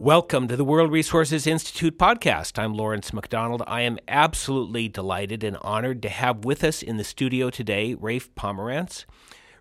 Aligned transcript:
Welcome 0.00 0.48
to 0.48 0.56
the 0.56 0.64
World 0.64 0.90
Resources 0.90 1.46
Institute 1.46 1.98
podcast. 1.98 2.58
I'm 2.58 2.72
Lawrence 2.72 3.12
MacDonald. 3.12 3.62
I 3.66 3.82
am 3.82 3.98
absolutely 4.08 4.88
delighted 4.88 5.44
and 5.44 5.58
honored 5.58 6.00
to 6.00 6.08
have 6.08 6.42
with 6.42 6.64
us 6.64 6.82
in 6.82 6.96
the 6.96 7.04
studio 7.04 7.50
today 7.50 7.92
Rafe 7.92 8.34
Pomerance. 8.34 9.04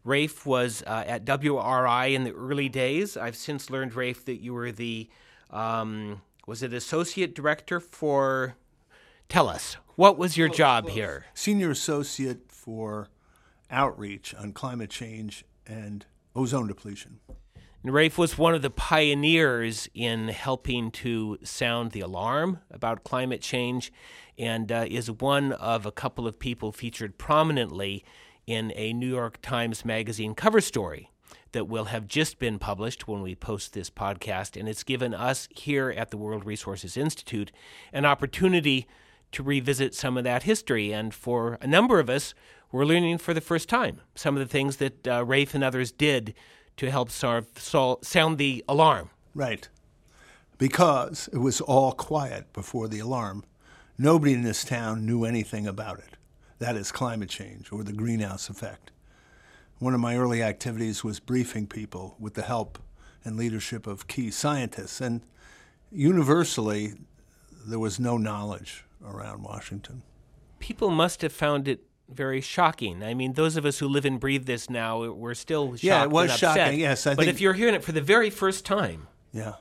Rafe 0.06 0.46
was 0.46 0.82
uh, 0.88 1.04
at 1.06 1.26
WRI 1.26 2.16
in 2.16 2.24
the 2.24 2.32
early 2.32 2.70
days. 2.70 3.18
I've 3.18 3.36
since 3.36 3.70
learned, 3.70 3.96
Rafe, 3.96 4.24
that 4.24 4.42
you 4.42 4.54
were 4.54 4.72
the, 4.72 5.10
um, 5.50 6.22
was 6.48 6.64
it 6.64 6.72
associate 6.72 7.36
director 7.36 7.82
for, 7.82 8.56
tell 9.28 9.50
us, 9.50 9.76
what 9.98 10.18
was 10.18 10.38
your 10.38 10.48
job 10.48 10.88
here? 10.88 11.26
Senior 11.34 11.72
associate 11.72 12.44
for 12.48 13.10
outreach 13.70 14.34
on 14.36 14.54
climate 14.54 14.90
change 14.90 15.44
and 15.68 16.06
ozone 16.34 16.68
depletion. 16.68 17.20
And 17.82 17.94
Rafe 17.94 18.18
was 18.18 18.38
one 18.38 18.54
of 18.54 18.62
the 18.62 18.70
pioneers 18.70 19.88
in 19.94 20.28
helping 20.28 20.92
to 20.92 21.38
sound 21.44 21.92
the 21.92 22.02
alarm 22.02 22.60
about 22.70 23.06
climate 23.06 23.42
change 23.42 23.94
and 24.38 24.70
uh, 24.70 24.86
is 24.90 25.10
one 25.10 25.54
of 25.54 25.86
a 25.86 25.92
couple 25.92 26.28
of 26.28 26.40
people 26.40 26.74
featured 26.74 27.18
prominently 27.18 28.04
in 28.46 28.74
a 28.76 28.92
New 28.92 29.08
York 29.08 29.42
Times 29.42 29.86
Magazine 29.86 30.36
cover 30.36 30.60
story 30.60 31.10
that 31.54 31.70
will 31.70 31.86
have 31.86 32.06
just 32.06 32.38
been 32.38 32.60
published 32.60 33.08
when 33.08 33.22
we 33.22 33.34
post 33.34 33.72
this 33.72 33.90
podcast. 33.90 34.60
And 34.60 34.68
it's 34.68 34.84
given 34.84 35.14
us 35.14 35.48
here 35.56 35.90
at 35.90 36.12
the 36.12 36.18
World 36.18 36.46
Resources 36.46 36.98
Institute 36.98 37.50
an 37.94 38.06
opportunity 38.06 38.88
to 39.32 39.42
revisit 39.42 39.96
some 39.96 40.18
of 40.18 40.26
that 40.26 40.44
history. 40.44 40.92
And 40.92 41.14
for 41.14 41.58
a 41.62 41.68
number 41.68 42.00
of 42.00 42.10
us, 42.10 42.34
we're 42.74 42.86
learning 42.86 43.20
for 43.20 43.34
the 43.34 43.42
first 43.42 43.70
time 43.70 44.02
some 44.16 44.36
of 44.36 44.42
the 44.42 44.52
things 44.52 44.78
that 44.78 45.08
uh, 45.08 45.24
Rafe 45.26 45.56
and 45.56 45.64
others 45.64 45.94
did 45.94 46.36
to 46.80 46.90
help 46.90 47.10
sound 47.12 48.38
the 48.38 48.64
alarm. 48.70 49.10
Right. 49.36 49.68
Because 50.58 51.30
it 51.34 51.40
was 51.40 51.60
all 51.60 51.92
quiet 51.92 52.54
before 52.54 52.88
the 52.88 53.00
alarm. 53.00 53.44
Nobody 53.98 54.34
in 54.34 54.44
this 54.44 54.64
town 54.64 55.06
knew 55.06 55.26
anything 55.26 55.68
about 55.68 56.00
it. 56.00 56.16
That 56.60 56.78
is 56.78 56.94
climate 56.94 57.28
change 57.28 57.74
or 57.74 57.84
the 57.84 57.92
greenhouse 57.92 58.48
effect. 58.48 58.92
One 59.80 59.94
of 59.94 60.00
my 60.00 60.16
early 60.16 60.42
activities 60.42 61.04
was 61.04 61.20
briefing 61.20 61.68
people 61.68 62.16
with 62.18 62.36
the 62.36 62.44
help 62.44 62.80
and 63.26 63.36
leadership 63.36 63.86
of 63.86 64.08
key 64.08 64.32
scientists. 64.32 65.02
And 65.02 65.22
universally, 65.92 66.94
there 67.68 67.80
was 67.80 68.00
no 68.00 68.16
knowledge 68.16 68.86
around 69.06 69.44
Washington. 69.44 70.04
People 70.60 70.92
must 70.92 71.22
have 71.24 71.34
found 71.34 71.68
it 71.68 71.82
very 72.12 72.42
shocking. 72.42 73.04
I 73.04 73.14
mean, 73.14 73.34
those 73.34 73.56
of 73.56 73.66
us 73.66 73.80
who 73.80 73.88
live 73.88 74.06
and 74.06 74.20
breathe 74.20 74.46
this 74.46 74.70
now, 74.70 75.12
we're 75.12 75.34
still 75.34 75.72
shocked. 75.72 75.84
Yeah, 75.84 76.04
it 76.04 76.10
was 76.10 76.32
and 76.32 76.40
shocking. 76.40 76.80
Yes, 76.80 77.08
I 77.08 77.16
but 77.16 77.28
if 77.28 77.40
you're 77.40 77.54
hearing 77.54 77.76
it 77.76 77.84
for 77.84 77.92
the 77.92 78.02
very 78.02 78.30
first 78.30 78.66
time, 78.66 79.08
yeah, 79.32 79.56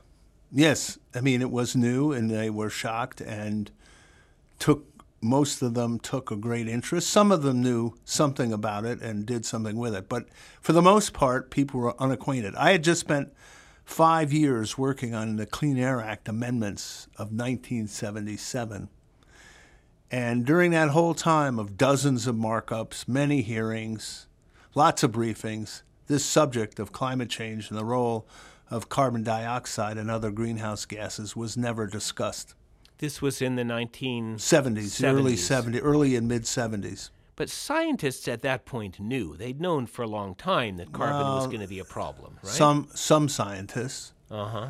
yes, 0.50 0.98
I 1.14 1.20
mean 1.20 1.42
it 1.42 1.50
was 1.50 1.76
new, 1.76 2.12
and 2.12 2.30
they 2.30 2.50
were 2.50 2.70
shocked 2.70 3.20
and 3.20 3.70
took. 4.58 4.84
Most 5.20 5.62
of 5.62 5.74
them 5.74 5.98
took 5.98 6.30
a 6.30 6.36
great 6.36 6.69
interest. 6.69 7.10
Some 7.10 7.32
of 7.32 7.42
them 7.42 7.60
knew 7.60 7.94
something 8.04 8.52
about 8.52 8.84
it 8.84 9.00
and 9.00 9.26
did 9.26 9.44
something 9.44 9.76
with 9.76 9.92
it, 9.92 10.08
but 10.08 10.28
for 10.60 10.72
the 10.72 10.80
most 10.80 11.12
part, 11.12 11.50
people 11.50 11.80
were 11.80 12.00
unacquainted. 12.00 12.54
I 12.54 12.70
had 12.70 12.84
just 12.84 13.00
spent 13.00 13.32
five 13.84 14.32
years 14.32 14.78
working 14.78 15.14
on 15.14 15.34
the 15.34 15.44
Clean 15.44 15.76
Air 15.76 16.00
Act 16.00 16.28
amendments 16.28 17.08
of 17.16 17.32
1977 17.32 18.88
and 20.11 20.45
during 20.45 20.70
that 20.70 20.91
whole 20.91 21.14
time 21.14 21.59
of 21.59 21.77
dozens 21.77 22.27
of 22.27 22.37
markups, 22.37 23.06
many 23.06 23.42
hearings, 23.42 24.27
lots 24.75 25.03
of 25.03 25.12
briefings, 25.12 25.83
this 26.06 26.25
subject 26.25 26.78
of 26.78 26.92
climate 26.92 27.28
change 27.28 27.70
and 27.70 27.78
the 27.78 27.84
role 27.84 28.27
of 28.70 28.89
carbon 28.89 29.23
dioxide 29.23 29.97
and 29.98 30.11
other 30.11 30.31
greenhouse 30.31 30.84
gases 30.84 31.37
was 31.37 31.56
never 31.56 31.87
discussed. 31.87 32.55
This 32.98 33.23
was 33.23 33.41
in 33.41 33.56
the 33.56 33.62
1970s, 33.62 34.39
70s, 34.39 35.05
early 35.05 35.34
70s, 35.34 35.81
early 35.83 36.16
and 36.16 36.27
mid 36.27 36.43
70s. 36.43 37.11
But 37.37 37.49
scientists 37.49 38.27
at 38.27 38.43
that 38.43 38.65
point 38.65 38.99
knew. 38.99 39.37
They'd 39.37 39.61
known 39.61 39.87
for 39.87 40.03
a 40.03 40.09
long 40.09 40.34
time 40.34 40.77
that 40.78 40.93
carbon 40.93 41.21
well, 41.21 41.37
was 41.37 41.47
going 41.47 41.61
to 41.61 41.69
be 41.69 41.78
a 41.78 41.84
problem, 41.84 42.38
right? 42.43 42.53
Some 42.53 42.88
some 42.94 43.28
scientists. 43.28 44.12
Uh-huh. 44.28 44.69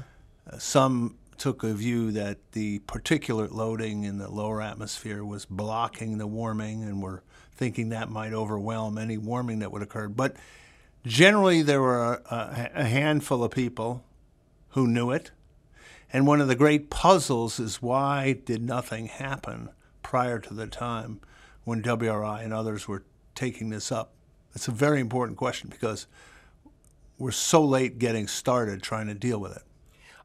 Uh, 0.50 0.58
some 0.58 1.16
took 1.38 1.62
a 1.62 1.72
view 1.72 2.12
that 2.12 2.52
the 2.52 2.80
particulate 2.80 3.52
loading 3.52 4.04
in 4.04 4.18
the 4.18 4.30
lower 4.30 4.60
atmosphere 4.60 5.24
was 5.24 5.44
blocking 5.44 6.18
the 6.18 6.26
warming, 6.26 6.82
and 6.82 7.02
were 7.02 7.22
thinking 7.52 7.88
that 7.88 8.10
might 8.10 8.32
overwhelm 8.32 8.98
any 8.98 9.16
warming 9.16 9.58
that 9.60 9.72
would 9.72 9.82
occur. 9.82 10.08
But 10.08 10.36
generally, 11.06 11.62
there 11.62 11.80
were 11.80 12.22
a, 12.30 12.70
a 12.74 12.84
handful 12.84 13.42
of 13.42 13.50
people 13.50 14.04
who 14.70 14.86
knew 14.86 15.10
it. 15.10 15.30
And 16.12 16.26
one 16.26 16.40
of 16.40 16.48
the 16.48 16.54
great 16.54 16.88
puzzles 16.88 17.60
is 17.60 17.82
why 17.82 18.32
did 18.32 18.62
nothing 18.62 19.06
happen 19.06 19.70
prior 20.02 20.38
to 20.38 20.54
the 20.54 20.66
time 20.66 21.20
when 21.64 21.82
WRI 21.82 22.42
and 22.42 22.54
others 22.54 22.88
were 22.88 23.04
taking 23.34 23.70
this 23.70 23.92
up? 23.92 24.12
It's 24.54 24.68
a 24.68 24.72
very 24.72 25.00
important 25.00 25.36
question 25.36 25.68
because 25.68 26.06
we're 27.18 27.32
so 27.32 27.62
late 27.64 27.98
getting 27.98 28.26
started 28.26 28.82
trying 28.82 29.08
to 29.08 29.14
deal 29.14 29.38
with 29.38 29.54
it. 29.54 29.62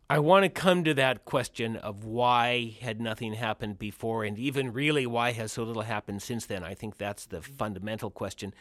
I 0.10 0.20
want 0.20 0.44
to 0.44 0.50
come 0.50 0.84
to 0.84 0.94
that 0.96 1.26
question 1.26 1.78
of 1.78 2.04
why 2.04 2.76
had 2.82 3.00
nothing 3.00 3.34
happened 3.34 3.80
before, 3.80 4.24
and 4.24 4.38
even 4.38 4.74
really 4.74 5.08
why 5.08 5.32
has 5.32 5.54
so 5.54 5.64
little 5.64 5.84
happened 5.84 6.22
since 6.22 6.46
then. 6.46 6.64
I 6.64 6.74
think 6.74 6.98
that's 6.98 7.26
the 7.26 7.42
fundamental 7.42 8.12
question. 8.12 8.54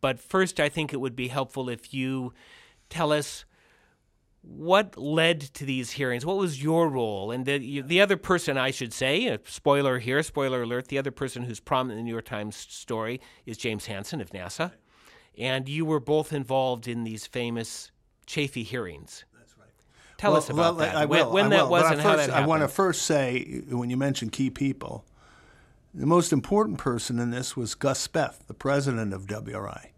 But 0.00 0.20
first, 0.20 0.60
I 0.60 0.68
think 0.68 0.92
it 0.92 1.00
would 1.00 1.16
be 1.16 1.28
helpful 1.28 1.68
if 1.68 1.94
you 1.94 2.34
tell 2.90 3.12
us 3.12 3.44
what 4.42 4.96
led 4.96 5.40
to 5.40 5.64
these 5.64 5.92
hearings. 5.92 6.24
What 6.24 6.36
was 6.36 6.62
your 6.62 6.88
role? 6.88 7.30
And 7.30 7.44
the, 7.44 7.80
the 7.80 8.00
other 8.00 8.16
person, 8.16 8.56
I 8.56 8.70
should 8.70 8.92
say, 8.92 9.38
spoiler 9.44 9.98
here, 9.98 10.22
spoiler 10.22 10.62
alert, 10.62 10.88
the 10.88 10.98
other 10.98 11.10
person 11.10 11.44
who's 11.44 11.60
prominent 11.60 11.98
in 11.98 12.04
the 12.04 12.08
New 12.08 12.14
York 12.14 12.26
Times 12.26 12.56
story 12.56 13.20
is 13.46 13.56
James 13.56 13.86
Hansen 13.86 14.20
of 14.20 14.30
NASA. 14.30 14.72
And 15.36 15.68
you 15.68 15.84
were 15.84 16.00
both 16.00 16.32
involved 16.32 16.88
in 16.88 17.04
these 17.04 17.26
famous 17.26 17.90
Chafee 18.26 18.64
hearings. 18.64 19.24
Tell 20.20 20.32
well, 20.32 20.38
us 20.38 20.50
about 20.50 20.76
well, 20.76 20.86
that. 20.86 20.96
I 20.96 21.06
will, 21.06 21.32
when, 21.32 21.46
I 21.46 21.48
that 21.48 21.62
will. 21.62 21.70
was 21.70 21.82
but 21.84 21.92
and 21.92 21.96
first, 21.96 22.06
how 22.06 22.16
that 22.16 22.28
happened. 22.28 22.44
I 22.44 22.46
want 22.46 22.60
to 22.60 22.68
first 22.68 23.02
say, 23.06 23.62
when 23.70 23.88
you 23.88 23.96
mentioned 23.96 24.32
key 24.32 24.50
people, 24.50 25.06
the 25.94 26.04
most 26.04 26.30
important 26.30 26.76
person 26.76 27.18
in 27.18 27.30
this 27.30 27.56
was 27.56 27.74
Gus 27.74 28.06
Speth, 28.06 28.46
the 28.46 28.52
president 28.52 29.14
of 29.14 29.26
WRI. 29.26 29.92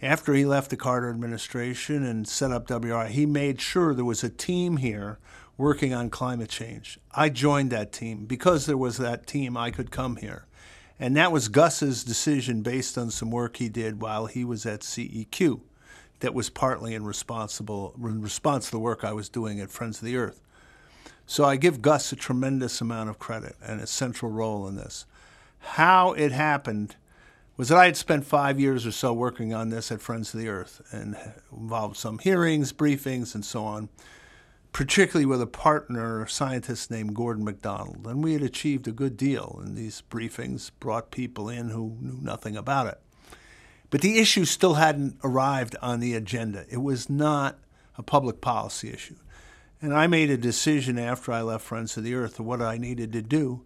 After 0.00 0.32
he 0.32 0.46
left 0.46 0.70
the 0.70 0.76
Carter 0.76 1.10
administration 1.10 2.04
and 2.04 2.28
set 2.28 2.52
up 2.52 2.68
WRI, 2.68 3.08
he 3.08 3.26
made 3.26 3.60
sure 3.60 3.94
there 3.94 4.04
was 4.04 4.22
a 4.22 4.28
team 4.30 4.76
here 4.76 5.18
working 5.56 5.92
on 5.92 6.08
climate 6.08 6.50
change. 6.50 7.00
I 7.10 7.28
joined 7.28 7.70
that 7.70 7.90
team. 7.90 8.26
Because 8.26 8.66
there 8.66 8.76
was 8.76 8.98
that 8.98 9.26
team, 9.26 9.56
I 9.56 9.72
could 9.72 9.90
come 9.90 10.18
here. 10.18 10.46
And 11.00 11.16
that 11.16 11.32
was 11.32 11.48
Gus's 11.48 12.04
decision 12.04 12.62
based 12.62 12.96
on 12.96 13.10
some 13.10 13.32
work 13.32 13.56
he 13.56 13.68
did 13.68 14.00
while 14.00 14.26
he 14.26 14.44
was 14.44 14.64
at 14.66 14.82
CEQ 14.82 15.62
that 16.20 16.34
was 16.34 16.50
partly 16.50 16.94
in 16.94 17.04
responsible 17.04 17.94
in 18.02 18.20
response 18.20 18.66
to 18.66 18.70
the 18.72 18.78
work 18.78 19.04
I 19.04 19.12
was 19.12 19.28
doing 19.28 19.60
at 19.60 19.70
Friends 19.70 19.98
of 19.98 20.04
the 20.04 20.16
Earth. 20.16 20.40
So 21.26 21.44
I 21.44 21.56
give 21.56 21.82
Gus 21.82 22.10
a 22.12 22.16
tremendous 22.16 22.80
amount 22.80 23.10
of 23.10 23.18
credit 23.18 23.56
and 23.62 23.80
a 23.80 23.86
central 23.86 24.30
role 24.30 24.66
in 24.66 24.76
this. 24.76 25.04
How 25.58 26.12
it 26.12 26.32
happened 26.32 26.96
was 27.56 27.68
that 27.68 27.78
I 27.78 27.86
had 27.86 27.96
spent 27.96 28.24
five 28.24 28.58
years 28.58 28.86
or 28.86 28.92
so 28.92 29.12
working 29.12 29.52
on 29.52 29.68
this 29.68 29.92
at 29.92 30.00
Friends 30.00 30.32
of 30.32 30.40
the 30.40 30.48
Earth 30.48 30.80
and 30.92 31.16
involved 31.52 31.96
some 31.96 32.18
hearings, 32.18 32.72
briefings, 32.72 33.34
and 33.34 33.44
so 33.44 33.64
on, 33.64 33.88
particularly 34.72 35.26
with 35.26 35.42
a 35.42 35.46
partner, 35.46 36.22
a 36.22 36.28
scientist 36.28 36.90
named 36.90 37.14
Gordon 37.14 37.44
MacDonald. 37.44 38.06
And 38.06 38.22
we 38.22 38.32
had 38.32 38.42
achieved 38.42 38.86
a 38.86 38.92
good 38.92 39.16
deal 39.16 39.60
in 39.64 39.74
these 39.74 40.02
briefings, 40.08 40.70
brought 40.78 41.10
people 41.10 41.48
in 41.48 41.70
who 41.70 41.96
knew 42.00 42.18
nothing 42.22 42.56
about 42.56 42.86
it. 42.86 43.00
But 43.90 44.02
the 44.02 44.18
issue 44.18 44.44
still 44.44 44.74
hadn't 44.74 45.18
arrived 45.24 45.76
on 45.80 46.00
the 46.00 46.14
agenda. 46.14 46.66
It 46.68 46.82
was 46.82 47.08
not 47.08 47.58
a 47.96 48.02
public 48.02 48.40
policy 48.40 48.90
issue. 48.90 49.16
And 49.80 49.94
I 49.94 50.06
made 50.06 50.30
a 50.30 50.36
decision 50.36 50.98
after 50.98 51.32
I 51.32 51.42
left 51.42 51.64
Friends 51.64 51.96
of 51.96 52.04
the 52.04 52.14
Earth 52.14 52.36
that 52.36 52.42
what 52.42 52.60
I 52.60 52.78
needed 52.78 53.12
to 53.12 53.22
do 53.22 53.64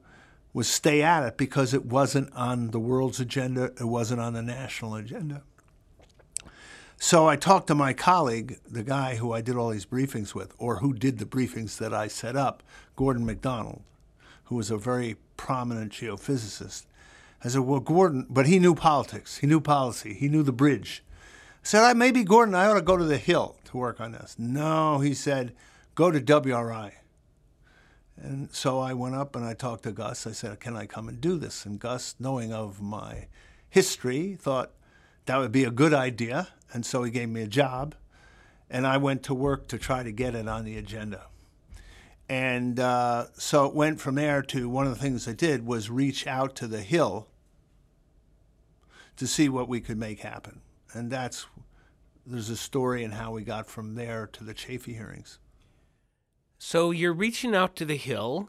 was 0.52 0.68
stay 0.68 1.02
at 1.02 1.24
it 1.24 1.36
because 1.36 1.72
it 1.72 1.86
wasn't 1.86 2.32
on 2.34 2.70
the 2.70 2.78
world's 2.78 3.20
agenda, 3.20 3.72
it 3.80 3.84
wasn't 3.84 4.20
on 4.20 4.34
the 4.34 4.42
national 4.42 4.94
agenda. 4.94 5.42
So 6.98 7.26
I 7.26 7.36
talked 7.36 7.66
to 7.66 7.74
my 7.74 7.94
colleague, 7.94 8.58
the 8.70 8.84
guy 8.84 9.16
who 9.16 9.32
I 9.32 9.40
did 9.40 9.56
all 9.56 9.70
these 9.70 9.86
briefings 9.86 10.34
with, 10.34 10.54
or 10.58 10.76
who 10.76 10.92
did 10.92 11.18
the 11.18 11.24
briefings 11.24 11.78
that 11.78 11.92
I 11.92 12.06
set 12.06 12.36
up, 12.36 12.62
Gordon 12.94 13.26
MacDonald, 13.26 13.82
who 14.44 14.54
was 14.54 14.70
a 14.70 14.76
very 14.76 15.16
prominent 15.36 15.92
geophysicist. 15.92 16.84
I 17.44 17.48
said, 17.48 17.62
well, 17.62 17.80
Gordon, 17.80 18.26
but 18.30 18.46
he 18.46 18.58
knew 18.58 18.74
politics. 18.74 19.38
He 19.38 19.46
knew 19.46 19.60
policy. 19.60 20.14
He 20.14 20.28
knew 20.28 20.42
the 20.42 20.52
bridge. 20.52 21.02
I 21.62 21.66
said, 21.66 21.82
I, 21.82 21.92
maybe 21.92 22.22
Gordon, 22.22 22.54
I 22.54 22.66
ought 22.66 22.74
to 22.74 22.82
go 22.82 22.96
to 22.96 23.04
the 23.04 23.18
Hill 23.18 23.56
to 23.64 23.76
work 23.76 24.00
on 24.00 24.12
this. 24.12 24.36
No, 24.38 25.00
he 25.00 25.14
said, 25.14 25.52
go 25.94 26.10
to 26.10 26.20
WRI. 26.20 26.92
And 28.16 28.52
so 28.54 28.78
I 28.78 28.92
went 28.92 29.16
up 29.16 29.34
and 29.34 29.44
I 29.44 29.54
talked 29.54 29.82
to 29.84 29.92
Gus. 29.92 30.26
I 30.26 30.32
said, 30.32 30.60
can 30.60 30.76
I 30.76 30.86
come 30.86 31.08
and 31.08 31.20
do 31.20 31.36
this? 31.36 31.66
And 31.66 31.80
Gus, 31.80 32.14
knowing 32.20 32.52
of 32.52 32.80
my 32.80 33.26
history, 33.68 34.36
thought 34.40 34.70
that 35.26 35.38
would 35.38 35.52
be 35.52 35.64
a 35.64 35.70
good 35.70 35.94
idea. 35.94 36.48
And 36.72 36.86
so 36.86 37.02
he 37.02 37.10
gave 37.10 37.28
me 37.28 37.42
a 37.42 37.48
job. 37.48 37.96
And 38.70 38.86
I 38.86 38.96
went 38.98 39.24
to 39.24 39.34
work 39.34 39.66
to 39.68 39.78
try 39.78 40.02
to 40.02 40.12
get 40.12 40.34
it 40.34 40.48
on 40.48 40.64
the 40.64 40.76
agenda. 40.76 41.26
And 42.28 42.78
uh, 42.78 43.26
so 43.34 43.66
it 43.66 43.74
went 43.74 44.00
from 44.00 44.14
there 44.14 44.42
to 44.42 44.68
one 44.68 44.86
of 44.86 44.94
the 44.94 45.00
things 45.00 45.26
I 45.26 45.32
did 45.32 45.66
was 45.66 45.90
reach 45.90 46.26
out 46.26 46.54
to 46.56 46.66
the 46.66 46.80
Hill 46.80 47.26
to 49.16 49.26
see 49.26 49.48
what 49.48 49.68
we 49.68 49.80
could 49.80 49.98
make 49.98 50.20
happen. 50.20 50.60
And 50.92 51.10
that's, 51.10 51.46
there's 52.26 52.50
a 52.50 52.56
story 52.56 53.04
in 53.04 53.12
how 53.12 53.32
we 53.32 53.42
got 53.42 53.66
from 53.66 53.94
there 53.94 54.26
to 54.32 54.44
the 54.44 54.54
Chafee 54.54 54.96
hearings. 54.96 55.38
So 56.58 56.90
you're 56.90 57.12
reaching 57.12 57.54
out 57.54 57.74
to 57.76 57.84
the 57.84 57.96
Hill, 57.96 58.48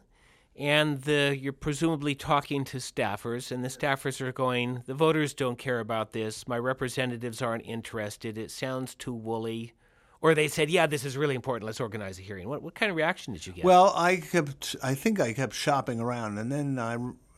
and 0.55 1.01
the, 1.01 1.35
you're 1.39 1.51
presumably 1.51 2.13
talking 2.13 2.63
to 2.65 2.77
staffers, 2.77 3.51
and 3.51 3.63
the 3.63 3.69
staffers 3.69 4.21
are 4.21 4.31
going, 4.31 4.83
the 4.85 4.93
voters 4.93 5.33
don't 5.33 5.57
care 5.57 5.79
about 5.79 6.11
this. 6.11 6.47
My 6.47 6.59
representatives 6.59 7.41
aren't 7.41 7.65
interested. 7.65 8.37
It 8.37 8.51
sounds 8.51 8.93
too 8.93 9.13
woolly. 9.13 9.73
Or 10.21 10.35
they 10.35 10.47
said, 10.47 10.69
yeah, 10.69 10.85
this 10.85 11.03
is 11.03 11.17
really 11.17 11.35
important. 11.35 11.65
Let's 11.65 11.81
organize 11.81 12.19
a 12.19 12.21
hearing. 12.21 12.47
What, 12.47 12.61
what 12.61 12.75
kind 12.75 12.89
of 12.89 12.95
reaction 12.95 13.33
did 13.33 13.47
you 13.47 13.53
get? 13.53 13.65
Well, 13.65 13.93
I 13.95 14.17
kept, 14.17 14.75
I 14.83 14.93
think 14.93 15.19
I 15.19 15.33
kept 15.33 15.53
shopping 15.53 15.99
around, 15.99 16.37
and 16.37 16.51
then 16.51 16.79
I 16.79 16.97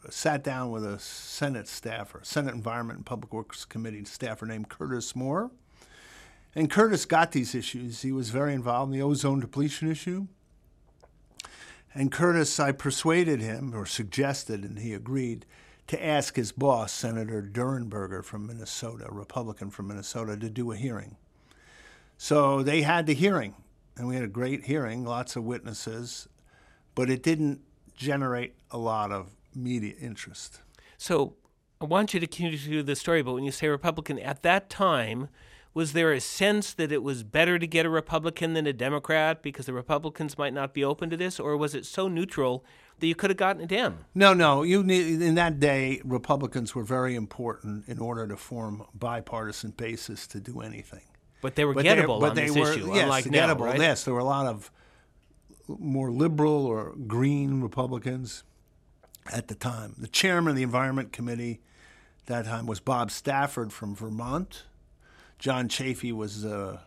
sat 0.10 0.44
down 0.44 0.72
with 0.72 0.86
a 0.86 1.00
Senate 1.00 1.68
staffer, 1.68 2.20
Senate 2.24 2.54
Environment 2.54 2.98
and 2.98 3.06
Public 3.06 3.34
Works 3.34 3.66
Committee 3.66 4.06
staffer 4.06 4.46
named 4.46 4.70
Curtis 4.70 5.16
Moore. 5.16 5.52
And 6.54 6.70
Curtis 6.70 7.06
got 7.06 7.32
these 7.34 7.54
issues. 7.54 8.02
He 8.02 8.12
was 8.12 8.30
very 8.30 8.54
involved 8.54 8.94
in 8.94 9.00
the 9.00 9.06
ozone 9.06 9.40
depletion 9.42 9.92
issue. 9.92 10.28
And 11.94 12.12
Curtis, 12.12 12.60
I 12.60 12.72
persuaded 12.72 13.42
him 13.42 13.74
or 13.74 13.86
suggested, 13.86 14.64
and 14.64 14.80
he 14.80 14.94
agreed, 14.94 15.46
to 15.88 16.04
ask 16.04 16.36
his 16.36 16.52
boss, 16.52 16.92
Senator 16.92 17.42
Durenberger 17.42 18.24
from 18.24 18.48
Minnesota, 18.48 19.08
Republican 19.10 19.70
from 19.70 19.88
Minnesota, 19.88 20.36
to 20.38 20.50
do 20.50 20.72
a 20.72 20.76
hearing. 20.76 21.16
So 22.18 22.64
they 22.64 22.82
had 22.82 23.06
the 23.06 23.14
hearing, 23.14 23.56
and 23.98 24.08
we 24.08 24.16
had 24.16 24.24
a 24.24 24.30
great 24.30 24.66
hearing, 24.66 25.06
lots 25.06 25.36
of 25.36 25.44
witnesses, 25.44 26.28
but 26.96 27.10
it 27.10 27.22
didn't 27.22 27.62
generate 27.96 28.56
a 28.72 28.78
lot 28.78 29.12
of 29.12 29.30
media 29.56 29.94
interest. 30.00 30.62
So 30.98 31.36
I 31.82 31.86
want 31.86 32.14
you 32.14 32.20
to 32.20 32.28
continue 32.28 32.84
the 32.84 32.96
story, 32.96 33.22
but 33.22 33.34
when 33.34 33.44
you 33.44 33.52
say 33.52 33.68
Republican, 33.68 34.20
at 34.20 34.44
that 34.44 34.70
time, 34.70 35.30
was 35.74 35.92
there 35.92 36.14
a 36.14 36.22
sense 36.22 36.74
that 36.74 36.92
it 36.92 37.04
was 37.04 37.24
better 37.24 37.60
to 37.60 37.68
get 37.68 37.86
a 37.86 37.90
Republican 37.90 38.54
than 38.54 38.66
a 38.66 38.72
Democrat 38.72 39.44
because 39.44 39.66
the 39.66 39.74
Republicans 39.74 40.38
might 40.38 40.54
not 40.54 40.74
be 40.74 40.86
open 40.86 41.10
to 41.10 41.18
this, 41.18 41.38
or 41.40 41.58
was 41.58 41.76
it 41.76 41.86
so 41.86 42.08
neutral 42.08 42.64
that 43.00 43.08
you 43.08 43.14
could 43.14 43.30
have 43.30 43.38
gotten 43.38 43.62
a 43.62 43.66
Dem? 43.66 44.06
No, 44.16 44.34
no. 44.34 44.64
You 44.64 44.84
need, 44.84 45.22
in 45.22 45.36
that 45.36 45.60
day, 45.60 46.02
Republicans 46.06 46.74
were 46.74 46.84
very 46.84 47.14
important 47.14 47.90
in 47.90 48.00
order 48.00 48.26
to 48.26 48.38
form 48.38 48.86
bipartisan 48.94 49.72
basis 49.72 50.28
to 50.28 50.40
do 50.40 50.62
anything. 50.62 51.04
But 51.42 51.56
they 51.56 51.66
were 51.66 51.74
but 51.74 51.86
gettable 51.86 52.22
they, 52.22 52.28
but 52.28 52.36
they 52.36 52.52
were, 52.52 52.72
issue, 52.72 52.94
yes, 52.94 53.28
gettable. 53.28 53.60
Now, 53.60 53.66
right? 53.66 53.80
Yes, 53.80 54.06
there 54.06 54.14
were 54.14 54.22
a 54.22 54.24
lot 54.24 54.46
of 54.46 54.72
more 55.68 56.10
liberal 56.10 56.66
or 56.66 56.96
green 57.06 57.60
Republicans 57.60 58.46
at 59.32 59.48
the 59.48 59.56
time. 59.56 59.96
The 59.98 60.08
chairman 60.08 60.52
of 60.52 60.56
the 60.56 60.64
Environment 60.64 61.12
Committee 61.12 61.62
that 62.28 62.46
time 62.46 62.66
was 62.66 62.80
Bob 62.80 63.12
Stafford 63.12 63.72
from 63.72 63.96
Vermont. 63.96 64.64
John 65.38 65.68
Chafee 65.68 66.14
was 66.14 66.46
uh, 66.46 66.80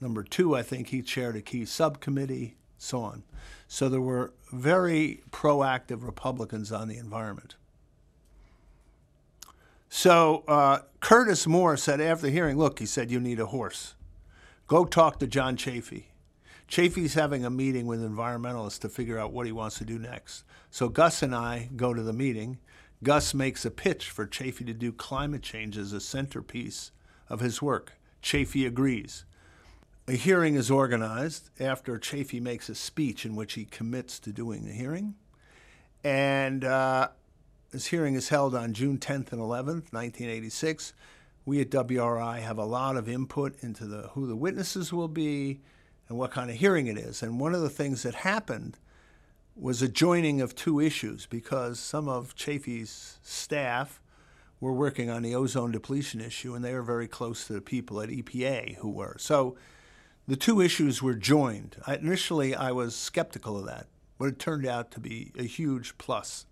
number 0.00 0.22
two, 0.22 0.56
I 0.56 0.62
think. 0.62 0.88
He 0.88 1.02
chaired 1.02 1.36
a 1.36 1.42
key 1.42 1.64
subcommittee, 1.64 2.56
so 2.78 3.00
on. 3.00 3.22
So 3.66 3.88
there 3.88 4.00
were 4.00 4.32
very 4.52 5.22
proactive 5.30 6.02
Republicans 6.04 6.72
on 6.72 6.88
the 6.88 6.96
environment. 6.96 7.56
So 9.90 10.44
uh, 10.48 10.80
Curtis 11.00 11.46
Moore 11.46 11.76
said 11.76 12.00
after 12.00 12.26
the 12.26 12.32
hearing, 12.32 12.58
look, 12.58 12.78
he 12.78 12.86
said, 12.86 13.10
you 13.10 13.20
need 13.20 13.40
a 13.40 13.46
horse. 13.46 13.94
Go 14.66 14.84
talk 14.84 15.18
to 15.20 15.26
John 15.26 15.56
Chafee. 15.56 16.04
Chafee's 16.68 17.14
having 17.14 17.44
a 17.44 17.50
meeting 17.50 17.86
with 17.86 18.00
environmentalists 18.00 18.80
to 18.80 18.88
figure 18.88 19.18
out 19.18 19.32
what 19.32 19.46
he 19.46 19.52
wants 19.52 19.78
to 19.78 19.84
do 19.84 19.98
next. 19.98 20.44
So 20.70 20.88
Gus 20.88 21.22
and 21.22 21.34
I 21.34 21.70
go 21.74 21.94
to 21.94 22.02
the 22.02 22.12
meeting. 22.12 22.58
Gus 23.02 23.32
makes 23.32 23.64
a 23.64 23.70
pitch 23.70 24.10
for 24.10 24.26
Chafee 24.26 24.66
to 24.66 24.74
do 24.74 24.92
climate 24.92 25.42
change 25.42 25.78
as 25.78 25.92
a 25.92 26.00
centerpiece 26.00 26.90
of 27.30 27.40
his 27.40 27.62
work. 27.62 27.94
Chafee 28.22 28.66
agrees. 28.66 29.24
A 30.06 30.12
hearing 30.12 30.56
is 30.56 30.70
organized 30.70 31.50
after 31.60 31.98
Chafee 31.98 32.40
makes 32.40 32.68
a 32.68 32.74
speech 32.74 33.24
in 33.24 33.36
which 33.36 33.54
he 33.54 33.64
commits 33.64 34.18
to 34.20 34.32
doing 34.32 34.64
the 34.64 34.72
hearing. 34.72 35.14
And 36.04 36.64
uh, 36.64 37.08
this 37.70 37.86
hearing 37.86 38.14
is 38.14 38.28
held 38.28 38.54
on 38.54 38.72
June 38.72 38.98
10th 38.98 39.32
and 39.32 39.40
11th, 39.40 39.92
1986. 39.92 40.92
We 41.44 41.60
at 41.60 41.70
WRI 41.70 42.40
have 42.40 42.58
a 42.58 42.64
lot 42.64 42.96
of 42.96 43.08
input 43.08 43.56
into 43.60 43.86
the, 43.86 44.08
who 44.08 44.26
the 44.26 44.36
witnesses 44.36 44.92
will 44.92 45.08
be, 45.08 45.60
and 46.08 46.18
what 46.18 46.30
kind 46.30 46.50
of 46.50 46.56
hearing 46.56 46.86
it 46.86 46.98
is. 46.98 47.22
And 47.22 47.38
one 47.38 47.54
of 47.54 47.60
the 47.60 47.70
things 47.70 48.02
that 48.02 48.14
happened 48.16 48.78
was 49.54 49.82
a 49.82 49.88
joining 49.88 50.40
of 50.40 50.54
two 50.54 50.80
issues 50.80 51.26
because 51.26 51.78
some 51.80 52.08
of 52.08 52.34
Chafee's 52.36 53.18
staff 53.22 54.00
were 54.60 54.72
working 54.72 55.10
on 55.10 55.22
the 55.22 55.34
ozone 55.34 55.72
depletion 55.72 56.20
issue, 56.20 56.54
and 56.54 56.64
they 56.64 56.74
were 56.74 56.82
very 56.82 57.08
close 57.08 57.46
to 57.46 57.52
the 57.52 57.60
people 57.60 58.00
at 58.00 58.08
EPA 58.08 58.76
who 58.76 58.88
were. 58.88 59.16
So 59.18 59.56
the 60.26 60.36
two 60.36 60.60
issues 60.60 61.02
were 61.02 61.14
joined. 61.14 61.76
I, 61.86 61.96
initially, 61.96 62.54
I 62.54 62.72
was 62.72 62.94
skeptical 62.94 63.56
of 63.58 63.66
that, 63.66 63.86
but 64.18 64.26
it 64.26 64.38
turned 64.38 64.66
out 64.66 64.90
to 64.92 65.00
be 65.00 65.32
a 65.38 65.44
huge 65.44 65.96
plus. 65.98 66.46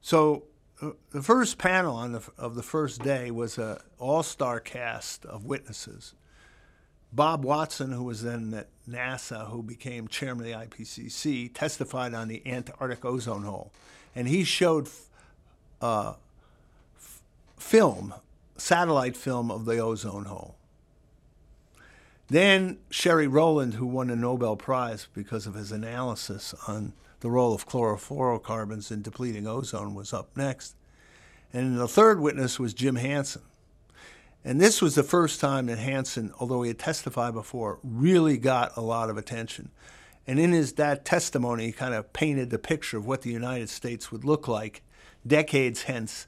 So 0.00 0.44
uh, 0.80 0.90
the 1.10 1.22
first 1.22 1.58
panel 1.58 1.96
on 1.96 2.12
the, 2.12 2.22
of 2.38 2.54
the 2.54 2.62
first 2.62 3.02
day 3.02 3.30
was 3.30 3.58
an 3.58 3.78
all-star 3.98 4.60
cast 4.60 5.24
of 5.26 5.44
witnesses. 5.44 6.14
Bob 7.12 7.44
Watson, 7.44 7.92
who 7.92 8.04
was 8.04 8.22
then 8.22 8.54
at 8.54 8.68
NASA, 8.88 9.48
who 9.50 9.62
became 9.62 10.06
chairman 10.06 10.46
of 10.46 10.52
the 10.52 10.66
IPCC, 10.66 11.52
testified 11.52 12.14
on 12.14 12.28
the 12.28 12.42
Antarctic 12.46 13.04
ozone 13.04 13.42
hole. 13.42 13.72
And 14.14 14.28
he 14.28 14.44
showed 14.44 14.88
uh, 15.80 16.14
film, 17.56 18.14
satellite 18.56 19.16
film 19.16 19.50
of 19.50 19.64
the 19.64 19.78
ozone 19.78 20.26
hole. 20.26 20.56
Then 22.28 22.78
Sherry 22.90 23.26
Rowland, 23.26 23.74
who 23.74 23.86
won 23.86 24.08
a 24.08 24.16
Nobel 24.16 24.56
Prize 24.56 25.08
because 25.12 25.48
of 25.48 25.54
his 25.54 25.72
analysis 25.72 26.54
on 26.68 26.92
the 27.20 27.30
role 27.30 27.52
of 27.52 27.66
chlorofluorocarbons 27.66 28.92
in 28.92 29.02
depleting 29.02 29.48
ozone, 29.48 29.94
was 29.94 30.12
up 30.12 30.36
next. 30.36 30.76
And 31.52 31.76
the 31.76 31.88
third 31.88 32.20
witness 32.20 32.60
was 32.60 32.72
Jim 32.72 32.94
Hansen. 32.94 33.42
And 34.44 34.60
this 34.60 34.80
was 34.80 34.94
the 34.94 35.02
first 35.02 35.40
time 35.40 35.66
that 35.66 35.78
Hansen, 35.78 36.32
although 36.40 36.62
he 36.62 36.68
had 36.68 36.78
testified 36.78 37.34
before, 37.34 37.78
really 37.82 38.38
got 38.38 38.76
a 38.76 38.80
lot 38.80 39.10
of 39.10 39.18
attention. 39.18 39.70
And 40.26 40.38
in 40.38 40.52
his 40.52 40.74
that 40.74 41.04
testimony, 41.04 41.66
he 41.66 41.72
kind 41.72 41.94
of 41.94 42.12
painted 42.12 42.50
the 42.50 42.58
picture 42.58 42.96
of 42.96 43.06
what 43.06 43.22
the 43.22 43.30
United 43.30 43.68
States 43.68 44.10
would 44.10 44.24
look 44.24 44.48
like 44.48 44.82
decades 45.26 45.82
hence 45.82 46.26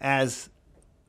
as 0.00 0.48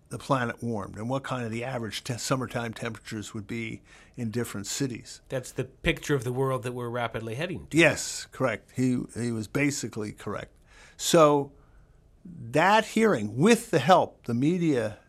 the 0.09 0.19
planet 0.19 0.61
warmed 0.61 0.97
and 0.97 1.09
what 1.09 1.23
kind 1.23 1.45
of 1.45 1.51
the 1.51 1.63
average 1.63 2.03
te- 2.03 2.17
summertime 2.17 2.73
temperatures 2.73 3.33
would 3.33 3.47
be 3.47 3.81
in 4.15 4.29
different 4.29 4.67
cities. 4.67 5.21
That's 5.29 5.51
the 5.51 5.63
picture 5.63 6.13
of 6.13 6.23
the 6.23 6.31
world 6.31 6.63
that 6.63 6.73
we're 6.73 6.89
rapidly 6.89 7.35
heading 7.35 7.67
to. 7.71 7.77
Yes, 7.77 8.27
correct. 8.31 8.71
He, 8.75 9.01
he 9.17 9.31
was 9.31 9.47
basically 9.47 10.11
correct. 10.11 10.51
So 10.95 11.51
that 12.51 12.85
hearing, 12.85 13.37
with 13.37 13.71
the 13.71 13.79
help, 13.79 14.25
the 14.25 14.33
media 14.33 14.99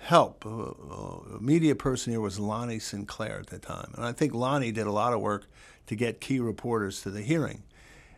help. 0.00 0.44
Uh, 0.44 0.70
uh, 0.70 1.36
a 1.36 1.40
media 1.40 1.74
person 1.74 2.12
here 2.12 2.20
was 2.20 2.40
Lonnie 2.40 2.78
Sinclair 2.78 3.38
at 3.38 3.46
the 3.46 3.58
time, 3.58 3.92
and 3.94 4.04
I 4.04 4.12
think 4.12 4.34
Lonnie 4.34 4.72
did 4.72 4.86
a 4.86 4.92
lot 4.92 5.12
of 5.12 5.20
work 5.20 5.46
to 5.86 5.94
get 5.94 6.20
key 6.20 6.40
reporters 6.40 7.02
to 7.02 7.10
the 7.10 7.22
hearing. 7.22 7.62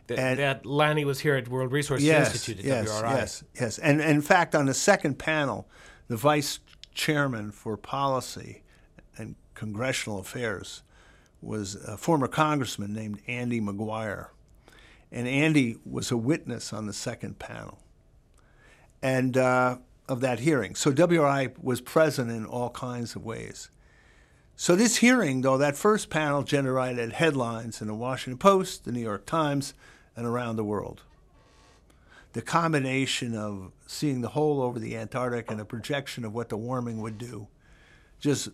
That, 0.07 0.19
and, 0.19 0.39
that 0.39 0.65
Lonnie 0.65 1.05
was 1.05 1.19
here 1.19 1.35
at 1.35 1.47
World 1.47 1.71
Resources 1.71 2.05
yes, 2.05 2.33
Institute 2.33 2.59
at 2.59 2.65
yes, 2.65 2.89
WRI. 2.89 3.11
Yes, 3.11 3.43
yes, 3.59 3.77
and, 3.77 4.01
and 4.01 4.11
in 4.11 4.21
fact, 4.21 4.55
on 4.55 4.65
the 4.65 4.73
second 4.73 5.19
panel, 5.19 5.67
the 6.07 6.17
vice 6.17 6.59
chairman 6.93 7.51
for 7.51 7.77
policy 7.77 8.63
and 9.17 9.35
congressional 9.53 10.19
affairs 10.19 10.83
was 11.41 11.75
a 11.75 11.97
former 11.97 12.27
congressman 12.27 12.93
named 12.93 13.21
Andy 13.27 13.59
Maguire, 13.59 14.31
and 15.11 15.27
Andy 15.27 15.77
was 15.85 16.11
a 16.11 16.17
witness 16.17 16.71
on 16.71 16.87
the 16.87 16.93
second 16.93 17.39
panel, 17.39 17.79
and. 19.01 19.37
Uh, 19.37 19.77
of 20.07 20.21
that 20.21 20.39
hearing. 20.39 20.75
So 20.75 20.91
WRI 20.91 21.51
was 21.61 21.81
present 21.81 22.29
in 22.29 22.45
all 22.45 22.69
kinds 22.69 23.15
of 23.15 23.23
ways. 23.23 23.69
So 24.55 24.75
this 24.75 24.97
hearing, 24.97 25.41
though, 25.41 25.57
that 25.57 25.75
first 25.75 26.09
panel 26.09 26.43
generated 26.43 27.13
headlines 27.13 27.81
in 27.81 27.87
the 27.87 27.93
Washington 27.93 28.37
Post, 28.37 28.85
the 28.85 28.91
New 28.91 29.01
York 29.01 29.25
Times, 29.25 29.73
and 30.15 30.25
around 30.25 30.57
the 30.57 30.63
world. 30.63 31.03
The 32.33 32.41
combination 32.41 33.35
of 33.35 33.71
seeing 33.87 34.21
the 34.21 34.29
hole 34.29 34.61
over 34.61 34.79
the 34.79 34.95
Antarctic 34.95 35.49
and 35.49 35.59
the 35.59 35.65
projection 35.65 36.25
of 36.25 36.33
what 36.33 36.49
the 36.49 36.57
warming 36.57 37.01
would 37.01 37.17
do, 37.17 37.47
just 38.19 38.49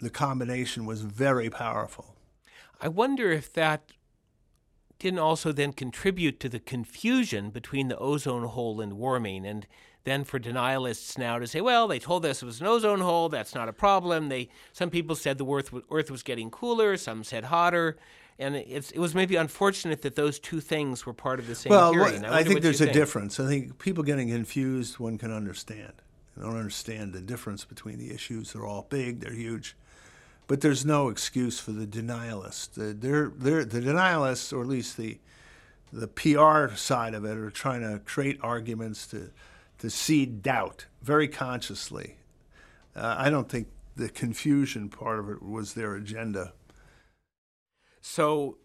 the 0.00 0.10
combination 0.10 0.86
was 0.86 1.02
very 1.02 1.50
powerful. 1.50 2.14
I 2.80 2.88
wonder 2.88 3.30
if 3.30 3.52
that 3.54 3.92
didn't 4.98 5.18
also 5.18 5.52
then 5.52 5.72
contribute 5.72 6.38
to 6.40 6.48
the 6.48 6.60
confusion 6.60 7.50
between 7.50 7.88
the 7.88 7.98
ozone 7.98 8.44
hole 8.44 8.80
and 8.80 8.94
warming 8.94 9.44
and 9.46 9.66
then 10.04 10.24
for 10.24 10.38
denialists 10.38 11.18
now 11.18 11.38
to 11.38 11.46
say, 11.46 11.60
well, 11.60 11.88
they 11.88 11.98
told 11.98 12.24
us 12.26 12.42
it 12.42 12.46
was 12.46 12.60
an 12.60 12.66
ozone 12.66 13.00
hole, 13.00 13.28
that's 13.28 13.54
not 13.54 13.68
a 13.68 13.72
problem. 13.72 14.28
They 14.28 14.48
some 14.72 14.90
people 14.90 15.16
said 15.16 15.38
the 15.38 15.46
earth 15.46 15.74
earth 15.90 16.10
was 16.10 16.22
getting 16.22 16.50
cooler, 16.50 16.96
some 16.96 17.24
said 17.24 17.44
hotter. 17.44 17.96
and 18.38 18.54
it's, 18.54 18.90
it 18.90 18.98
was 18.98 19.14
maybe 19.14 19.36
unfortunate 19.36 20.02
that 20.02 20.14
those 20.14 20.38
two 20.38 20.60
things 20.60 21.06
were 21.06 21.14
part 21.14 21.38
of 21.38 21.46
the 21.46 21.54
same 21.54 21.70
well, 21.70 21.92
hearing. 21.92 22.24
I, 22.24 22.38
I 22.38 22.44
think 22.44 22.60
there's 22.60 22.80
a 22.80 22.84
think. 22.84 22.94
difference. 22.94 23.40
I 23.40 23.46
think 23.46 23.78
people 23.78 24.04
getting 24.04 24.28
confused, 24.28 24.98
one 24.98 25.18
can 25.18 25.32
understand. 25.32 25.92
They 26.36 26.42
don't 26.42 26.56
understand 26.56 27.12
the 27.12 27.20
difference 27.20 27.64
between 27.64 27.98
the 27.98 28.12
issues. 28.12 28.52
They're 28.52 28.66
all 28.66 28.86
big, 28.88 29.20
they're 29.20 29.32
huge. 29.32 29.76
But 30.46 30.60
there's 30.60 30.84
no 30.84 31.08
excuse 31.08 31.58
for 31.58 31.72
the 31.72 31.86
denialists. 31.86 32.74
The, 32.74 32.92
they're, 32.92 33.32
they're, 33.34 33.64
the 33.64 33.80
denialists, 33.80 34.52
or 34.52 34.60
at 34.60 34.68
least 34.68 34.98
the, 34.98 35.18
the 35.90 36.08
PR 36.08 36.74
side 36.74 37.14
of 37.14 37.24
it, 37.24 37.38
are 37.38 37.50
trying 37.50 37.80
to 37.80 38.00
create 38.00 38.38
arguments 38.42 39.06
to, 39.06 39.30
to 39.84 39.90
seed 39.90 40.42
doubt 40.42 40.86
very 41.02 41.28
consciously. 41.28 42.16
Uh, 42.96 43.16
I 43.18 43.28
don't 43.28 43.50
think 43.50 43.68
the 43.96 44.08
confusion 44.08 44.88
part 44.88 45.18
of 45.18 45.28
it 45.28 45.42
was 45.42 45.74
their 45.74 45.94
agenda. 45.94 46.54
So, 48.00 48.56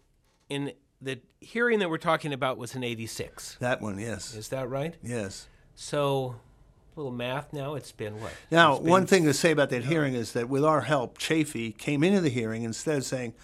in 0.48 0.72
the 1.02 1.20
hearing 1.40 1.78
that 1.80 1.90
we're 1.90 1.98
talking 1.98 2.32
about 2.32 2.56
was 2.56 2.74
in 2.74 2.82
86. 2.82 3.58
That 3.60 3.82
one, 3.82 3.98
yes. 3.98 4.34
Is 4.34 4.48
that 4.48 4.70
right? 4.70 4.96
Yes. 5.02 5.46
So, 5.74 6.36
a 6.96 6.98
little 6.98 7.12
math 7.12 7.52
now, 7.52 7.74
it's 7.74 7.92
been 7.92 8.18
what? 8.22 8.32
Now, 8.50 8.78
been, 8.78 8.88
one 8.88 9.06
thing 9.06 9.24
to 9.24 9.34
say 9.34 9.50
about 9.50 9.68
that 9.70 9.84
hearing 9.84 10.14
is 10.14 10.32
that 10.32 10.48
with 10.48 10.64
our 10.64 10.80
help, 10.80 11.18
Chafee 11.18 11.76
came 11.76 12.02
into 12.02 12.22
the 12.22 12.30
hearing 12.30 12.62
instead 12.62 12.96
of 12.96 13.04
saying, 13.04 13.34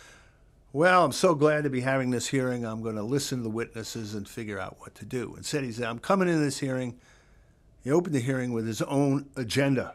well, 0.72 1.04
I'm 1.04 1.12
so 1.12 1.34
glad 1.34 1.64
to 1.64 1.70
be 1.70 1.82
having 1.82 2.08
this 2.08 2.28
hearing. 2.28 2.64
I'm 2.64 2.82
going 2.82 2.96
to 2.96 3.02
listen 3.02 3.38
to 3.38 3.44
the 3.44 3.50
witnesses 3.50 4.14
and 4.14 4.26
figure 4.26 4.58
out 4.58 4.76
what 4.80 4.94
to 4.94 5.04
do. 5.04 5.34
Instead, 5.36 5.64
he 5.64 5.72
said, 5.72 5.84
I'm 5.84 5.98
coming 5.98 6.26
into 6.28 6.40
this 6.40 6.58
hearing. 6.58 6.98
He 7.86 7.92
opened 7.92 8.16
the 8.16 8.20
hearing 8.20 8.52
with 8.52 8.66
his 8.66 8.82
own 8.82 9.26
agenda. 9.36 9.94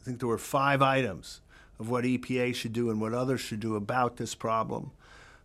I 0.00 0.04
think 0.04 0.18
there 0.18 0.26
were 0.26 0.36
five 0.36 0.82
items 0.82 1.42
of 1.78 1.88
what 1.88 2.02
EPA 2.02 2.56
should 2.56 2.72
do 2.72 2.90
and 2.90 3.00
what 3.00 3.14
others 3.14 3.40
should 3.40 3.60
do 3.60 3.76
about 3.76 4.16
this 4.16 4.34
problem. 4.34 4.90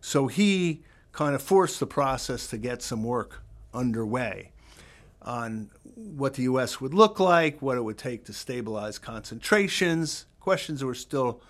So 0.00 0.26
he 0.26 0.82
kind 1.12 1.36
of 1.36 1.42
forced 1.42 1.78
the 1.78 1.86
process 1.86 2.48
to 2.48 2.58
get 2.58 2.82
some 2.82 3.04
work 3.04 3.40
underway 3.72 4.50
on 5.22 5.70
what 5.94 6.34
the 6.34 6.42
U.S. 6.42 6.80
would 6.80 6.92
look 6.92 7.20
like, 7.20 7.62
what 7.62 7.76
it 7.76 7.82
would 7.82 7.98
take 7.98 8.24
to 8.24 8.32
stabilize 8.32 8.98
concentrations, 8.98 10.26
questions 10.40 10.84
we're 10.84 10.92
still 10.92 11.40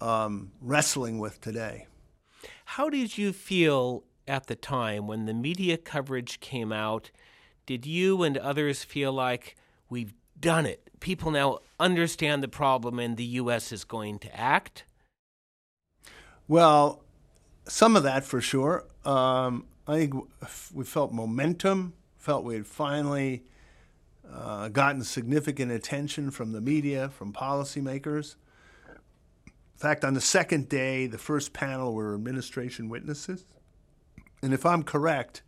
um, 0.00 0.50
wrestling 0.60 1.20
with 1.20 1.40
today. 1.40 1.86
How 2.64 2.90
did 2.90 3.16
you 3.16 3.32
feel 3.32 4.02
at 4.26 4.48
the 4.48 4.56
time 4.56 5.06
when 5.06 5.26
the 5.26 5.34
media 5.34 5.76
coverage 5.76 6.40
came 6.40 6.72
out? 6.72 7.12
Did 7.66 7.86
you 7.86 8.24
and 8.24 8.36
others 8.36 8.82
feel 8.82 9.12
like 9.12 9.54
we've 9.88 10.14
done 10.38 10.66
it? 10.66 10.88
People 11.00 11.30
now 11.30 11.58
understand 11.78 12.42
the 12.42 12.48
problem 12.48 12.98
and 12.98 13.16
the 13.16 13.24
U.S. 13.24 13.72
is 13.72 13.84
going 13.84 14.18
to 14.20 14.36
act? 14.36 14.84
Well, 16.48 17.02
some 17.66 17.96
of 17.96 18.02
that 18.04 18.24
for 18.24 18.40
sure. 18.40 18.84
Um, 19.04 19.66
I 19.86 19.96
think 19.98 20.14
we 20.74 20.84
felt 20.84 21.12
momentum, 21.12 21.94
felt 22.18 22.44
we 22.44 22.54
had 22.54 22.66
finally 22.66 23.44
uh, 24.32 24.68
gotten 24.68 25.02
significant 25.04 25.70
attention 25.70 26.30
from 26.30 26.52
the 26.52 26.60
media, 26.60 27.08
from 27.10 27.32
policymakers. 27.32 28.36
In 28.96 29.80
fact, 29.80 30.04
on 30.04 30.14
the 30.14 30.20
second 30.20 30.68
day, 30.68 31.06
the 31.06 31.18
first 31.18 31.52
panel 31.52 31.94
were 31.94 32.14
administration 32.14 32.88
witnesses. 32.88 33.44
And 34.42 34.54
if 34.54 34.64
I'm 34.64 34.82
correct, 34.82 35.42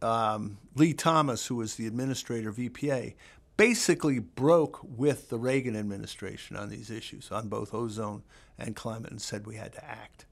um, 0.00 0.58
Lee 0.74 0.92
Thomas, 0.92 1.46
who 1.46 1.56
was 1.56 1.76
the 1.76 1.86
administrator 1.86 2.48
of 2.48 2.56
EPA, 2.56 3.14
basically 3.62 4.18
broke 4.18 4.80
with 4.82 5.28
the 5.28 5.38
Reagan 5.38 5.76
administration 5.76 6.56
on 6.56 6.68
these 6.68 6.90
issues, 6.90 7.30
on 7.30 7.46
both 7.46 7.72
ozone 7.72 8.24
and 8.58 8.74
climate, 8.74 9.12
and 9.12 9.22
said 9.22 9.46
we 9.46 9.54
had 9.54 9.72
to 9.72 9.84
act. 9.84 10.26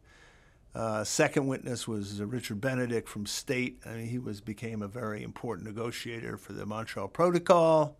Uh, 0.74 1.04
second 1.04 1.46
witness 1.46 1.86
was 1.86 2.20
Richard 2.20 2.60
Benedick 2.60 3.06
from 3.06 3.26
State. 3.26 3.82
I 3.86 3.90
mean, 3.90 4.08
he 4.08 4.18
was 4.18 4.40
became 4.40 4.82
a 4.82 4.88
very 4.88 5.22
important 5.22 5.68
negotiator 5.68 6.36
for 6.36 6.54
the 6.54 6.66
Montreal 6.66 7.06
Protocol. 7.06 7.96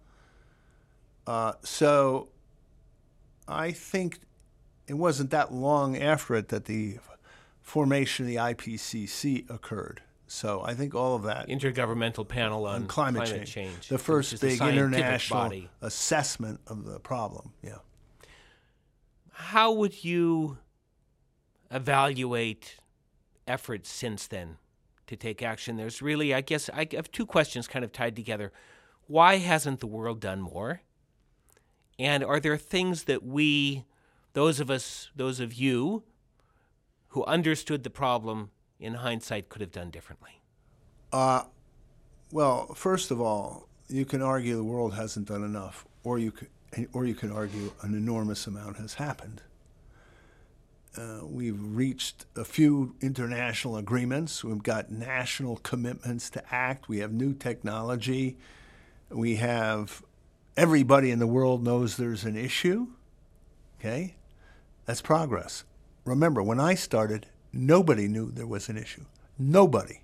Uh, 1.29 1.53
so 1.63 2.29
I 3.47 3.71
think 3.71 4.19
it 4.89 4.95
wasn't 4.95 5.31
that 5.31 5.53
long 5.53 5.97
after 5.97 6.35
it 6.35 6.49
that 6.49 6.65
the 6.65 6.99
formation 7.63 8.25
of 8.25 8.29
the 8.29 8.37
IPCC 8.37 9.49
occurred. 9.49 10.03
So 10.33 10.63
I 10.65 10.75
think 10.75 10.95
all 10.95 11.17
of 11.17 11.25
that 11.25 11.49
intergovernmental 11.49 12.27
panel 12.27 12.65
on, 12.65 12.83
on 12.83 12.87
climate, 12.87 13.25
climate 13.25 13.49
change, 13.49 13.53
change, 13.53 13.89
the 13.89 13.99
first 13.99 14.41
big 14.41 14.63
international 14.63 15.41
body. 15.41 15.69
assessment 15.83 16.61
of 16.69 16.85
the 16.85 17.01
problem. 17.01 17.53
Yeah. 17.65 17.79
How 19.33 19.73
would 19.73 20.05
you 20.05 20.59
evaluate 21.73 22.77
efforts 23.49 23.91
since 23.91 24.29
then 24.29 24.59
to 25.09 25.17
take 25.17 25.43
action? 25.43 25.77
There's 25.77 26.01
really, 26.01 26.33
I 26.33 26.43
guess, 26.43 26.71
I 26.73 26.87
have 26.93 27.11
two 27.11 27.27
questions 27.27 27.67
kind 27.67 27.85
of 27.85 27.91
tied 27.91 28.15
together. 28.15 28.53
Why 29.09 29.39
hasn't 29.39 29.81
the 29.81 29.89
world 29.89 30.21
done 30.21 30.41
more? 30.41 30.83
And 31.99 32.23
are 32.23 32.39
there 32.39 32.57
things 32.57 33.05
that 33.05 33.25
we, 33.25 33.85
those 34.35 34.61
of 34.61 34.71
us, 34.71 35.11
those 35.17 35.41
of 35.41 35.53
you, 35.55 36.05
who 37.09 37.25
understood 37.25 37.83
the 37.83 37.91
problem 37.91 38.51
in 38.81 38.95
hindsight 38.95 39.49
could 39.49 39.61
have 39.61 39.71
done 39.71 39.91
differently? 39.91 40.41
Uh, 41.13 41.45
well, 42.33 42.75
first 42.75 43.11
of 43.11 43.21
all, 43.21 43.69
you 43.89 44.05
can 44.05 44.23
argue 44.23 44.57
the 44.57 44.65
world 44.65 44.95
hasn't 44.95 45.29
done 45.29 45.45
enough, 45.45 45.85
or 46.05 46.19
you 46.19 46.31
could, 46.31 46.49
or 46.93 47.05
you 47.05 47.15
can 47.15 47.31
argue 47.33 47.73
an 47.83 47.95
enormous 47.95 48.47
amount 48.47 48.77
has 48.77 48.95
happened. 48.95 49.43
Uh, 50.97 51.21
we've 51.23 51.61
reached 51.61 52.27
a 52.37 52.45
few 52.45 52.95
international 53.01 53.77
agreements. 53.77 54.43
We've 54.43 54.63
got 54.63 54.91
national 54.91 55.57
commitments 55.59 56.31
to 56.31 56.43
act. 56.53 56.89
We 56.89 56.99
have 56.99 57.13
new 57.13 57.33
technology. 57.33 58.37
We 59.09 59.37
have 59.37 60.03
everybody 60.57 61.11
in 61.11 61.21
the 61.21 61.29
world 61.29 61.63
knows 61.63 61.97
there's 61.97 62.25
an 62.25 62.37
issue. 62.37 62.89
Okay? 63.79 64.17
That's 64.85 65.01
progress. 65.01 65.65
Remember, 66.05 66.43
when 66.43 66.59
I 66.59 66.75
started, 66.75 67.27
Nobody 67.53 68.09
knew 68.09 68.31
there 68.31 68.47
was 68.47 68.69
an 68.69 68.77
issue. 68.77 69.05
Nobody. 69.39 70.03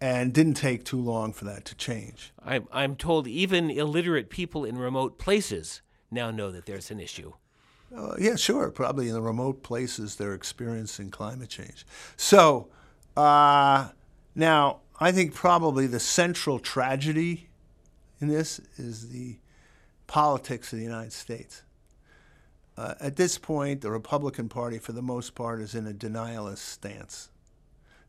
And 0.00 0.32
didn't 0.32 0.54
take 0.54 0.84
too 0.84 1.00
long 1.00 1.32
for 1.32 1.44
that 1.44 1.64
to 1.66 1.74
change. 1.74 2.32
I'm, 2.44 2.68
I'm 2.72 2.96
told 2.96 3.26
even 3.26 3.70
illiterate 3.70 4.28
people 4.28 4.64
in 4.64 4.76
remote 4.76 5.18
places 5.18 5.80
now 6.10 6.30
know 6.30 6.50
that 6.50 6.66
there's 6.66 6.90
an 6.90 7.00
issue. 7.00 7.32
Uh, 7.94 8.14
yeah, 8.18 8.36
sure. 8.36 8.70
Probably 8.70 9.08
in 9.08 9.14
the 9.14 9.22
remote 9.22 9.62
places 9.62 10.16
they're 10.16 10.34
experiencing 10.34 11.10
climate 11.10 11.48
change. 11.48 11.86
So 12.16 12.68
uh, 13.16 13.88
now 14.34 14.80
I 15.00 15.12
think 15.12 15.34
probably 15.34 15.86
the 15.86 16.00
central 16.00 16.58
tragedy 16.58 17.48
in 18.20 18.28
this 18.28 18.60
is 18.76 19.10
the 19.10 19.38
politics 20.06 20.72
of 20.72 20.78
the 20.78 20.84
United 20.84 21.12
States. 21.12 21.62
Uh, 22.76 22.94
at 23.00 23.16
this 23.16 23.38
point, 23.38 23.80
the 23.80 23.90
Republican 23.90 24.48
Party, 24.48 24.78
for 24.78 24.92
the 24.92 25.02
most 25.02 25.34
part, 25.34 25.60
is 25.60 25.74
in 25.74 25.86
a 25.86 25.92
denialist 25.92 26.58
stance. 26.58 27.30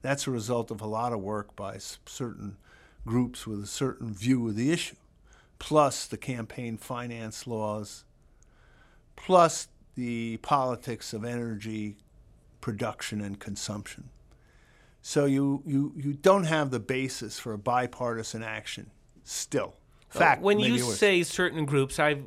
That's 0.01 0.27
a 0.27 0.31
result 0.31 0.71
of 0.71 0.81
a 0.81 0.87
lot 0.87 1.13
of 1.13 1.19
work 1.19 1.55
by 1.55 1.77
certain 1.77 2.57
groups 3.05 3.45
with 3.45 3.63
a 3.63 3.67
certain 3.67 4.13
view 4.13 4.47
of 4.47 4.55
the 4.55 4.71
issue, 4.71 4.95
plus 5.59 6.07
the 6.07 6.17
campaign 6.17 6.77
finance 6.77 7.45
laws, 7.45 8.03
plus 9.15 9.67
the 9.95 10.37
politics 10.37 11.13
of 11.13 11.23
energy 11.23 11.97
production 12.61 13.21
and 13.21 13.39
consumption. 13.39 14.09
So 15.01 15.25
you, 15.25 15.61
you, 15.67 15.93
you 15.95 16.13
don't 16.13 16.45
have 16.45 16.71
the 16.71 16.79
basis 16.79 17.37
for 17.37 17.53
a 17.53 17.59
bipartisan 17.59 18.41
action 18.41 18.89
still. 19.23 19.75
Fact. 20.09 20.41
when 20.41 20.59
you 20.59 20.79
say 20.79 21.23
certain 21.23 21.65
groups, 21.65 21.99
I, 21.99 22.21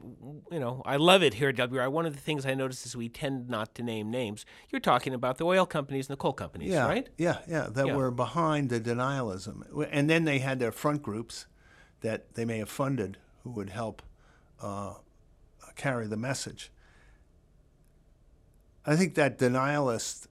you 0.51 0.59
know, 0.59 0.83
I 0.85 0.97
love 0.97 1.23
it 1.23 1.35
here 1.35 1.49
at 1.49 1.57
WRI. 1.57 1.89
One 1.89 2.07
of 2.07 2.15
the 2.15 2.21
things 2.21 2.47
I 2.47 2.55
notice 2.55 2.87
is 2.87 2.97
we 2.97 3.09
tend 3.09 3.49
not 3.49 3.75
to 3.77 3.83
name 3.83 4.11
names. 4.11 4.45
You're 4.71 4.81
talking 4.81 5.15
about 5.15 5.39
the 5.39 5.45
oil 5.45 5.67
companies 5.67 6.09
and 6.09 6.17
the 6.17 6.21
coal 6.21 6.33
companies, 6.33 6.71
yeah, 6.71 6.87
right? 6.87 7.09
Yeah, 7.17 7.39
yeah, 7.49 7.69
that 7.71 7.87
yeah. 7.87 7.95
were 7.97 8.11
behind 8.11 8.71
the 8.71 8.81
denialism, 8.81 9.63
and 9.91 10.09
then 10.09 10.25
they 10.25 10.39
had 10.39 10.59
their 10.59 10.73
front 10.73 11.03
groups 11.03 11.47
that 12.01 12.35
they 12.35 12.45
may 12.45 12.59
have 12.59 12.71
funded 12.71 13.19
who 13.43 13.51
would 13.51 13.71
help 13.71 14.03
uh, 14.61 14.95
carry 15.77 16.07
the 16.07 16.17
message. 16.17 16.71
I 18.85 18.97
think 18.97 19.15
that 19.15 19.39
denialist 19.39 20.27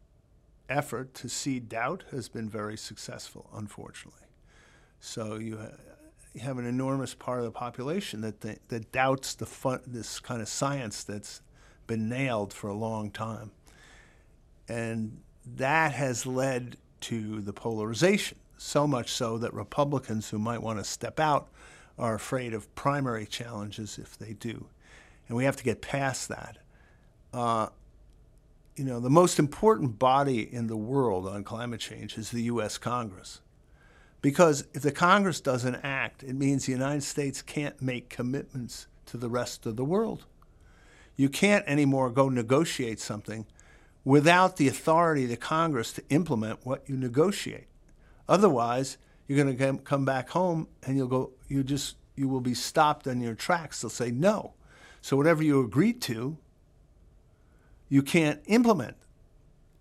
effort 0.70 1.14
to 1.16 1.30
seed 1.30 1.70
doubt 1.70 2.04
has 2.12 2.30
been 2.30 2.50
very 2.50 2.78
successful, 2.78 3.50
unfortunately. 3.54 4.28
So 5.00 5.36
you 5.36 5.60
have 6.40 6.58
an 6.58 6.66
enormous 6.66 7.14
part 7.14 7.40
of 7.40 7.46
the 7.46 7.52
population 7.52 8.22
that 8.22 8.42
that, 8.42 8.68
that 8.70 8.92
doubts 8.92 9.36
the 9.36 9.46
fun, 9.46 9.82
this 9.86 10.20
kind 10.20 10.42
of 10.42 10.48
science 10.48 11.04
that's 11.04 11.42
been 11.86 12.10
nailed 12.10 12.54
for 12.54 12.68
a 12.68 12.74
long 12.74 13.12
time, 13.12 13.52
and 14.68 15.20
that 15.56 15.94
has 15.94 16.26
led 16.26 16.78
to 17.02 17.42
the 17.42 17.54
polarization. 17.54 18.38
So 18.58 18.88
much 18.88 19.12
so 19.12 19.38
that 19.38 19.54
Republicans 19.54 20.30
who 20.30 20.40
might 20.40 20.62
want 20.62 20.80
to 20.80 20.84
step 20.84 21.20
out 21.20 21.48
are 21.98 22.16
afraid 22.16 22.54
of 22.54 22.74
primary 22.76 23.26
challenges 23.26 23.98
if 23.98 24.18
they 24.18 24.34
do, 24.34 24.68
and 25.28 25.38
we 25.38 25.46
have 25.46 25.56
to 25.58 25.64
get 25.64 25.82
past 25.82 26.30
that. 26.30 26.58
Uh, 27.34 27.68
you 28.76 28.84
know, 28.84 29.00
the 29.00 29.10
most 29.10 29.40
important 29.40 29.98
body 29.98 30.42
in 30.54 30.68
the 30.68 30.78
world 30.78 31.28
on 31.28 31.44
climate 31.44 31.80
change 31.80 32.18
is 32.18 32.30
the 32.30 32.44
U.S. 32.44 32.78
Congress. 32.78 33.42
Because 34.22 34.66
if 34.74 34.82
the 34.82 34.92
Congress 34.92 35.40
doesn't 35.40 35.76
act, 35.76 36.24
it 36.24 36.34
means 36.34 36.66
the 36.66 36.72
United 36.72 37.04
States 37.04 37.42
can't 37.42 37.82
make 37.82 38.10
commitments 38.10 38.88
to 39.06 39.18
the 39.18 39.30
rest 39.30 39.66
of 39.66 39.76
the 39.76 39.86
world. 39.86 40.26
You 41.16 41.30
can't 41.30 41.66
anymore 41.68 42.10
go 42.10 42.30
negotiate 42.30 43.00
something 43.00 43.46
without 44.04 44.58
the 44.58 44.68
authority 44.68 45.26
of 45.26 45.30
the 45.30 45.38
Congress 45.38 45.92
to 45.94 46.04
implement 46.10 46.66
what 46.66 46.84
you 46.88 46.96
negotiate. 46.96 47.68
Otherwise, 48.28 48.98
you're 49.28 49.44
going 49.44 49.58
to 49.58 49.84
come 49.84 50.06
back 50.06 50.30
home 50.30 50.68
and 50.84 50.98
you'll 50.98 51.08
go, 51.08 51.32
you 51.48 51.64
just, 51.64 51.98
you 52.16 52.28
will 52.28 52.42
be 52.42 52.54
stopped 52.54 53.08
on 53.08 53.22
your 53.22 53.36
tracks. 53.36 53.82
They'll 53.82 53.90
say 53.90 54.12
no. 54.12 54.54
So 55.02 55.16
whatever 55.16 55.44
you 55.44 55.62
agreed 55.62 56.02
to, 56.04 56.38
you 57.90 58.02
can't 58.02 58.42
implement. 58.46 58.98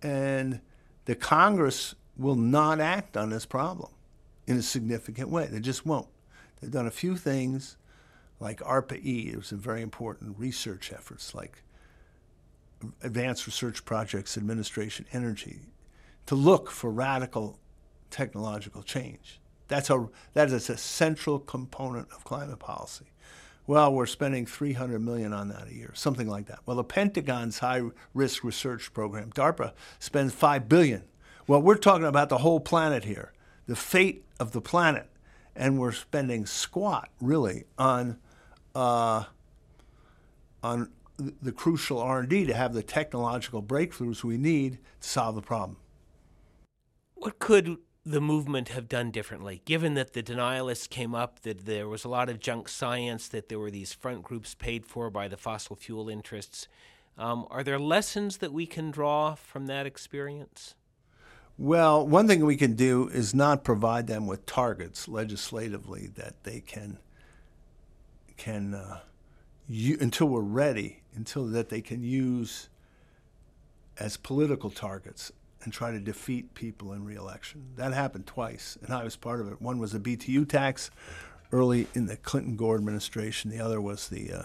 And 0.02 0.60
the 1.06 1.14
Congress 1.14 1.94
will 2.16 2.36
not 2.36 2.80
act 2.80 3.16
on 3.16 3.30
this 3.30 3.46
problem 3.46 3.90
in 4.46 4.56
a 4.56 4.62
significant 4.62 5.28
way. 5.28 5.46
They 5.46 5.60
just 5.60 5.86
won't. 5.86 6.08
They've 6.60 6.70
done 6.70 6.86
a 6.86 6.92
few 6.92 7.16
things 7.16 7.76
like 8.40 8.60
ARPA-E. 8.60 9.30
It 9.32 9.36
was 9.36 9.52
a 9.52 9.56
very 9.56 9.82
important 9.82 10.38
research 10.38 10.92
efforts 10.92 11.34
like 11.34 11.62
Advanced 13.02 13.46
Research 13.46 13.84
Projects 13.84 14.36
Administration 14.36 15.06
Energy 15.12 15.60
to 16.26 16.34
look 16.34 16.70
for 16.70 16.90
radical 16.90 17.58
technological 18.10 18.82
change. 18.82 19.40
That's 19.68 19.90
a, 19.90 20.08
that 20.34 20.50
is 20.50 20.70
a 20.70 20.76
central 20.76 21.38
component 21.38 22.08
of 22.12 22.24
climate 22.24 22.58
policy. 22.58 23.06
Well, 23.66 23.92
we're 23.92 24.06
spending 24.06 24.46
300 24.46 25.00
million 25.00 25.32
on 25.32 25.48
that 25.48 25.68
a 25.68 25.74
year, 25.74 25.90
something 25.94 26.28
like 26.28 26.46
that. 26.46 26.60
Well, 26.66 26.76
the 26.76 26.84
Pentagon's 26.84 27.58
high 27.58 27.82
risk 28.14 28.44
research 28.44 28.92
program, 28.92 29.32
DARPA, 29.32 29.72
spends 29.98 30.32
5 30.34 30.68
billion. 30.68 31.02
Well, 31.48 31.60
we're 31.62 31.76
talking 31.76 32.06
about 32.06 32.28
the 32.28 32.38
whole 32.38 32.60
planet 32.60 33.04
here, 33.04 33.32
the 33.66 33.76
fate 33.76 34.24
of 34.38 34.52
the 34.52 34.60
planet, 34.60 35.08
and 35.54 35.78
we're 35.78 35.92
spending 35.92 36.46
squat 36.46 37.08
really 37.20 37.64
on 37.78 38.18
uh, 38.74 39.24
on 40.62 40.90
the 41.18 41.52
crucial 41.52 41.98
R&D 41.98 42.44
to 42.44 42.54
have 42.54 42.74
the 42.74 42.82
technological 42.82 43.62
breakthroughs 43.62 44.22
we 44.22 44.36
need 44.36 44.78
to 45.00 45.08
solve 45.08 45.34
the 45.34 45.40
problem. 45.40 45.78
What 47.14 47.38
could 47.38 47.78
the 48.04 48.20
movement 48.20 48.68
have 48.68 48.88
done 48.88 49.10
differently, 49.10 49.62
given 49.64 49.94
that 49.94 50.12
the 50.12 50.22
denialists 50.22 50.88
came 50.88 51.14
up, 51.14 51.40
that 51.40 51.66
there 51.66 51.88
was 51.88 52.04
a 52.04 52.08
lot 52.08 52.28
of 52.28 52.38
junk 52.38 52.68
science, 52.68 53.26
that 53.28 53.48
there 53.48 53.58
were 53.58 53.70
these 53.70 53.92
front 53.92 54.22
groups 54.22 54.54
paid 54.54 54.86
for 54.86 55.10
by 55.10 55.26
the 55.26 55.36
fossil 55.36 55.74
fuel 55.74 56.08
interests? 56.08 56.68
Um, 57.18 57.46
are 57.50 57.64
there 57.64 57.80
lessons 57.80 58.36
that 58.38 58.52
we 58.52 58.66
can 58.66 58.90
draw 58.90 59.34
from 59.34 59.66
that 59.66 59.86
experience? 59.86 60.74
Well, 61.58 62.06
one 62.06 62.28
thing 62.28 62.44
we 62.44 62.56
can 62.56 62.74
do 62.74 63.08
is 63.08 63.34
not 63.34 63.64
provide 63.64 64.06
them 64.06 64.26
with 64.26 64.44
targets 64.44 65.08
legislatively 65.08 66.08
that 66.16 66.42
they 66.44 66.60
can 66.60 66.98
can 68.36 68.74
uh, 68.74 69.00
u- 69.66 69.96
until 69.98 70.28
we're 70.28 70.40
ready, 70.42 71.02
until 71.14 71.46
that 71.46 71.70
they 71.70 71.80
can 71.80 72.02
use 72.02 72.68
as 73.98 74.18
political 74.18 74.68
targets 74.68 75.32
and 75.62 75.72
try 75.72 75.90
to 75.90 75.98
defeat 75.98 76.54
people 76.54 76.92
in 76.92 77.04
reelection. 77.04 77.68
That 77.76 77.94
happened 77.94 78.26
twice, 78.26 78.76
and 78.82 78.92
I 78.92 79.02
was 79.04 79.16
part 79.16 79.40
of 79.40 79.50
it. 79.50 79.62
One 79.62 79.78
was 79.78 79.92
the 79.92 79.98
BTU 79.98 80.46
tax 80.46 80.90
early 81.50 81.86
in 81.94 82.04
the 82.04 82.16
Clinton 82.16 82.56
Gore 82.56 82.76
administration, 82.76 83.50
the 83.50 83.60
other 83.60 83.80
was 83.80 84.08
the 84.08 84.30
uh, 84.32 84.42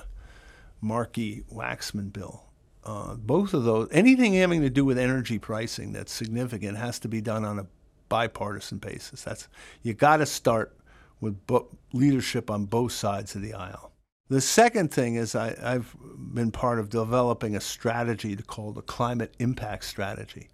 Markey 0.79 1.43
Waxman 1.53 2.13
bill. 2.13 2.45
Uh, 2.83 3.15
both 3.15 3.53
of 3.53 3.63
those, 3.63 3.87
anything 3.91 4.33
having 4.33 4.61
to 4.61 4.69
do 4.69 4.83
with 4.83 4.97
energy 4.97 5.37
pricing 5.37 5.91
that's 5.93 6.11
significant 6.11 6.77
has 6.77 6.97
to 6.99 7.07
be 7.07 7.21
done 7.21 7.45
on 7.45 7.59
a 7.59 7.67
bipartisan 8.09 8.79
basis. 8.79 9.23
That's 9.23 9.47
you 9.83 9.93
got 9.93 10.17
to 10.17 10.25
start 10.25 10.75
with 11.19 11.45
bo- 11.45 11.69
leadership 11.93 12.49
on 12.49 12.65
both 12.65 12.91
sides 12.91 13.35
of 13.35 13.41
the 13.41 13.53
aisle. 13.53 13.91
The 14.29 14.41
second 14.41 14.91
thing 14.91 15.15
is 15.15 15.35
I, 15.35 15.55
have 15.61 15.95
been 16.17 16.51
part 16.51 16.79
of 16.79 16.89
developing 16.89 17.55
a 17.55 17.61
strategy 17.61 18.35
called 18.35 18.75
the 18.75 18.81
climate 18.81 19.33
impact 19.39 19.83
strategy. 19.83 20.49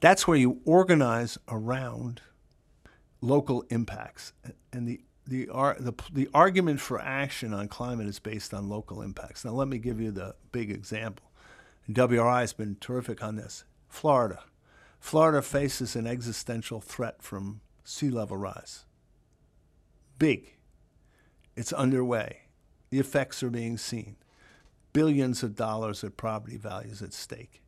That's 0.00 0.28
where 0.28 0.36
you 0.36 0.60
organize 0.64 1.38
around 1.48 2.20
local 3.22 3.64
impacts. 3.70 4.32
And 4.72 4.86
the, 4.86 5.00
the, 5.26 5.46
the, 5.46 5.94
the 6.12 6.28
argument 6.34 6.80
for 6.80 7.00
action 7.00 7.54
on 7.54 7.68
climate 7.68 8.06
is 8.06 8.18
based 8.18 8.52
on 8.52 8.68
local 8.68 9.00
impacts. 9.00 9.44
Now, 9.44 9.52
let 9.52 9.68
me 9.68 9.78
give 9.78 10.00
you 10.00 10.10
the 10.10 10.34
big 10.50 10.70
example. 10.70 11.24
WRI 11.88 12.40
has 12.40 12.52
been 12.52 12.76
terrific 12.80 13.22
on 13.22 13.36
this. 13.36 13.64
Florida. 13.88 14.44
Florida 15.00 15.42
faces 15.42 15.96
an 15.96 16.06
existential 16.06 16.80
threat 16.80 17.22
from 17.22 17.60
sea 17.84 18.10
level 18.10 18.36
rise. 18.36 18.84
Big. 20.18 20.54
It's 21.56 21.72
underway. 21.72 22.42
The 22.90 23.00
effects 23.00 23.42
are 23.42 23.50
being 23.50 23.76
seen. 23.76 24.16
Billions 24.92 25.42
of 25.42 25.56
dollars 25.56 26.04
of 26.04 26.16
property 26.16 26.56
values 26.56 27.02
at 27.02 27.12
stake. 27.12 27.62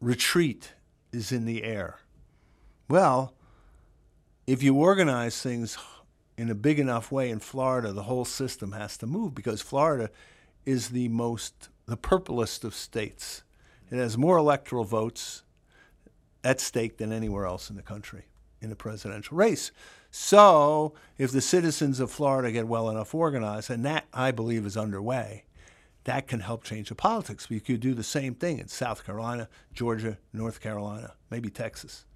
Retreat 0.00 0.72
is 1.12 1.30
in 1.30 1.44
the 1.44 1.62
air. 1.62 2.00
Well, 2.88 3.34
if 4.46 4.62
you 4.62 4.74
organize 4.74 5.40
things 5.40 5.78
in 6.36 6.50
a 6.50 6.54
big 6.54 6.80
enough 6.80 7.12
way 7.12 7.30
in 7.30 7.38
Florida, 7.38 7.92
the 7.92 8.04
whole 8.04 8.24
system 8.24 8.72
has 8.72 8.96
to 8.96 9.06
move 9.06 9.34
because 9.34 9.60
Florida 9.60 10.10
is 10.64 10.88
the 10.88 11.08
most, 11.08 11.68
the 11.90 11.96
purplest 11.96 12.64
of 12.64 12.74
states. 12.74 13.42
It 13.90 13.96
has 13.96 14.16
more 14.16 14.36
electoral 14.36 14.84
votes 14.84 15.42
at 16.44 16.60
stake 16.60 16.98
than 16.98 17.12
anywhere 17.12 17.46
else 17.46 17.68
in 17.68 17.76
the 17.76 17.82
country 17.82 18.24
in 18.60 18.70
a 18.70 18.76
presidential 18.76 19.36
race. 19.36 19.72
So, 20.10 20.94
if 21.18 21.32
the 21.32 21.40
citizens 21.40 22.00
of 22.00 22.10
Florida 22.10 22.50
get 22.52 22.66
well 22.66 22.90
enough 22.90 23.14
organized, 23.14 23.70
and 23.70 23.84
that 23.84 24.06
I 24.12 24.30
believe 24.30 24.66
is 24.66 24.76
underway, 24.76 25.44
that 26.04 26.26
can 26.26 26.40
help 26.40 26.64
change 26.64 26.88
the 26.88 26.94
politics. 26.94 27.48
We 27.48 27.60
could 27.60 27.80
do 27.80 27.94
the 27.94 28.02
same 28.02 28.34
thing 28.34 28.58
in 28.58 28.68
South 28.68 29.04
Carolina, 29.04 29.48
Georgia, 29.72 30.18
North 30.32 30.60
Carolina, 30.60 31.14
maybe 31.30 31.50
Texas. 31.50 32.06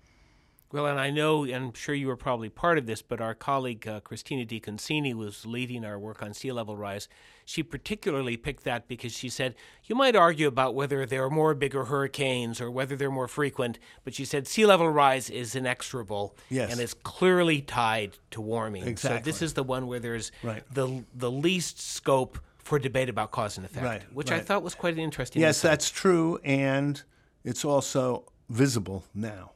Well, 0.72 0.86
and 0.86 0.98
I 0.98 1.10
know, 1.10 1.44
and 1.44 1.54
I'm 1.54 1.72
sure 1.72 1.94
you 1.94 2.08
were 2.08 2.16
probably 2.16 2.48
part 2.48 2.78
of 2.78 2.86
this, 2.86 3.00
but 3.00 3.20
our 3.20 3.34
colleague 3.34 3.86
uh, 3.86 4.00
Christina 4.00 4.44
DeConcini 4.44 5.14
was 5.14 5.46
leading 5.46 5.84
our 5.84 5.98
work 5.98 6.20
on 6.20 6.34
sea 6.34 6.50
level 6.50 6.76
rise. 6.76 7.08
She 7.44 7.62
particularly 7.62 8.36
picked 8.36 8.64
that 8.64 8.88
because 8.88 9.12
she 9.12 9.28
said 9.28 9.54
you 9.84 9.94
might 9.94 10.16
argue 10.16 10.48
about 10.48 10.74
whether 10.74 11.06
there 11.06 11.22
are 11.22 11.30
more 11.30 11.54
bigger 11.54 11.84
hurricanes 11.84 12.60
or 12.60 12.70
whether 12.70 12.96
they're 12.96 13.10
more 13.10 13.28
frequent, 13.28 13.78
but 14.02 14.14
she 14.14 14.24
said 14.24 14.48
sea 14.48 14.66
level 14.66 14.88
rise 14.88 15.30
is 15.30 15.54
inexorable 15.54 16.36
yes. 16.48 16.72
and 16.72 16.80
is 16.80 16.94
clearly 16.94 17.60
tied 17.60 18.18
to 18.32 18.40
warming. 18.40 18.84
Exactly. 18.84 19.20
So 19.20 19.24
this 19.24 19.42
is 19.42 19.54
the 19.54 19.62
one 19.62 19.86
where 19.86 20.00
there's 20.00 20.32
right. 20.42 20.64
the 20.72 21.04
the 21.14 21.30
least 21.30 21.80
scope 21.80 22.38
for 22.58 22.78
debate 22.78 23.08
about 23.08 23.30
cause 23.30 23.58
and 23.58 23.66
effect, 23.66 23.84
right, 23.84 24.02
which 24.12 24.30
right. 24.30 24.40
I 24.40 24.42
thought 24.42 24.62
was 24.62 24.74
quite 24.74 24.94
an 24.94 25.00
interesting. 25.00 25.40
Yes, 25.40 25.58
insight. 25.58 25.70
that's 25.70 25.90
true, 25.90 26.40
and 26.42 27.00
it's 27.44 27.64
also 27.64 28.24
visible 28.48 29.04
now. 29.14 29.53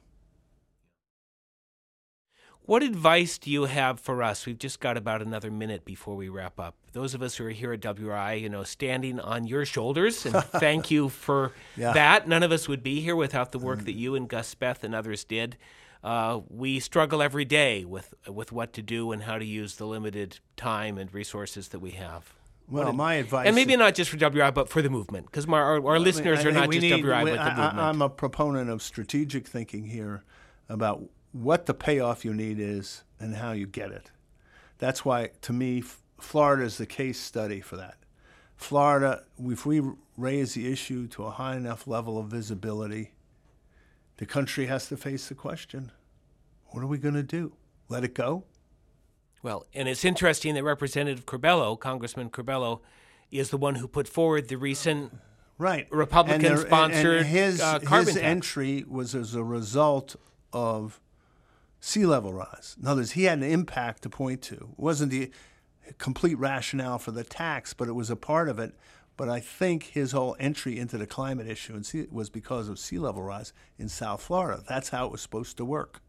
What 2.69 2.83
advice 2.83 3.39
do 3.39 3.49
you 3.49 3.65
have 3.65 3.99
for 3.99 4.21
us? 4.21 4.45
We've 4.45 4.55
just 4.55 4.79
got 4.79 4.95
about 4.95 5.23
another 5.23 5.49
minute 5.49 5.85
before 5.85 6.15
we 6.15 6.29
wrap 6.29 6.59
up. 6.59 6.75
Those 6.91 7.15
of 7.15 7.23
us 7.23 7.35
who 7.35 7.47
are 7.47 7.49
here 7.49 7.73
at 7.73 7.79
WRI, 7.79 8.39
you 8.39 8.47
know, 8.47 8.63
standing 8.63 9.19
on 9.19 9.47
your 9.47 9.65
shoulders, 9.65 10.23
and 10.23 10.35
thank 10.43 10.91
you 10.91 11.09
for 11.09 11.51
yeah. 11.75 11.93
that. 11.93 12.27
None 12.27 12.43
of 12.43 12.51
us 12.51 12.67
would 12.67 12.83
be 12.83 13.01
here 13.01 13.15
without 13.15 13.53
the 13.53 13.57
work 13.57 13.85
that 13.85 13.93
you 13.93 14.13
and 14.13 14.29
Gus 14.29 14.53
Speth 14.53 14.83
and 14.83 14.93
others 14.93 15.23
did. 15.23 15.57
Uh, 16.03 16.41
we 16.47 16.79
struggle 16.79 17.23
every 17.23 17.43
day 17.43 17.85
with 17.85 18.13
with 18.27 18.51
what 18.51 18.71
to 18.73 18.83
do 18.83 19.11
and 19.13 19.23
how 19.23 19.39
to 19.39 19.45
use 19.45 19.77
the 19.77 19.87
limited 19.87 20.39
time 20.55 20.99
and 20.99 21.11
resources 21.11 21.69
that 21.69 21.79
we 21.79 21.91
have. 21.93 22.35
Well, 22.69 22.93
my 22.93 23.15
advice, 23.15 23.47
and 23.47 23.55
maybe 23.55 23.75
not 23.77 23.95
just 23.95 24.11
for 24.11 24.17
WRI, 24.17 24.51
but 24.53 24.69
for 24.69 24.83
the 24.83 24.91
movement, 24.91 25.25
because 25.25 25.47
our, 25.47 25.55
our, 25.55 25.87
our 25.87 25.99
listeners 25.99 26.45
I 26.45 26.49
are 26.49 26.51
not 26.51 26.69
just 26.69 26.83
need- 26.83 27.03
WRI, 27.03 27.23
we- 27.23 27.31
but 27.31 27.37
the 27.37 27.41
I- 27.41 27.49
movement. 27.49 27.79
I, 27.79 27.89
am 27.89 28.03
a 28.03 28.09
proponent 28.09 28.69
of 28.69 28.83
strategic 28.83 29.47
thinking 29.47 29.85
here 29.85 30.23
about 30.69 31.01
what 31.31 31.65
the 31.65 31.73
payoff 31.73 32.25
you 32.25 32.33
need 32.33 32.59
is 32.59 33.03
and 33.19 33.35
how 33.35 33.51
you 33.51 33.67
get 33.67 33.91
it. 33.91 34.11
That's 34.77 35.03
why, 35.03 35.31
to 35.41 35.53
me, 35.53 35.83
Florida 36.19 36.63
is 36.63 36.77
the 36.77 36.85
case 36.85 37.19
study 37.19 37.61
for 37.61 37.75
that. 37.77 37.97
Florida, 38.55 39.23
if 39.39 39.65
we 39.65 39.81
raise 40.17 40.53
the 40.53 40.71
issue 40.71 41.07
to 41.07 41.23
a 41.25 41.31
high 41.31 41.55
enough 41.55 41.87
level 41.87 42.17
of 42.17 42.27
visibility, 42.27 43.13
the 44.17 44.25
country 44.25 44.65
has 44.65 44.87
to 44.89 44.97
face 44.97 45.29
the 45.29 45.35
question 45.35 45.91
what 46.71 46.83
are 46.83 46.87
we 46.87 46.99
going 46.99 47.15
to 47.15 47.23
do? 47.23 47.53
Let 47.87 48.03
it 48.03 48.13
go? 48.13 48.43
Well, 49.41 49.65
and 49.73 49.87
it's 49.89 50.05
interesting 50.05 50.53
that 50.53 50.63
Representative 50.63 51.25
Curbelo, 51.25 51.79
Congressman 51.79 52.29
Curbelo, 52.29 52.81
is 53.31 53.49
the 53.49 53.57
one 53.57 53.75
who 53.75 53.87
put 53.87 54.07
forward 54.07 54.49
the 54.49 54.57
recent 54.57 55.13
Right. 55.57 55.87
Republican-sponsored, 55.91 57.05
and, 57.05 57.25
and 57.25 57.25
his, 57.25 57.59
uh, 57.61 57.79
carbon 57.79 58.13
his 58.13 58.17
entry 58.17 58.85
was 58.87 59.15
as 59.15 59.35
a 59.35 59.43
result 59.43 60.15
of 60.53 61.01
sea 61.79 62.05
level 62.05 62.33
rise. 62.33 62.75
In 62.81 62.87
other 62.87 63.01
words, 63.01 63.11
he 63.11 63.23
had 63.23 63.39
an 63.39 63.43
impact 63.43 64.03
to 64.03 64.09
point 64.09 64.41
to. 64.43 64.55
It 64.55 64.79
wasn't 64.79 65.11
the 65.11 65.31
complete 65.97 66.37
rationale 66.37 66.99
for 66.99 67.11
the 67.11 67.23
tax, 67.23 67.73
but 67.73 67.87
it 67.87 67.93
was 67.93 68.09
a 68.09 68.15
part 68.15 68.49
of 68.49 68.59
it. 68.59 68.75
But 69.17 69.29
I 69.29 69.39
think 69.39 69.83
his 69.83 70.13
whole 70.13 70.35
entry 70.39 70.79
into 70.79 70.97
the 70.97 71.07
climate 71.07 71.47
issue 71.47 71.81
was 72.11 72.29
because 72.29 72.69
of 72.69 72.79
sea 72.79 72.99
level 72.99 73.21
rise 73.21 73.51
in 73.77 73.89
South 73.89 74.21
Florida. 74.21 74.63
That's 74.67 74.89
how 74.89 75.05
it 75.07 75.11
was 75.11 75.21
supposed 75.21 75.57
to 75.57 75.65
work. 75.65 76.01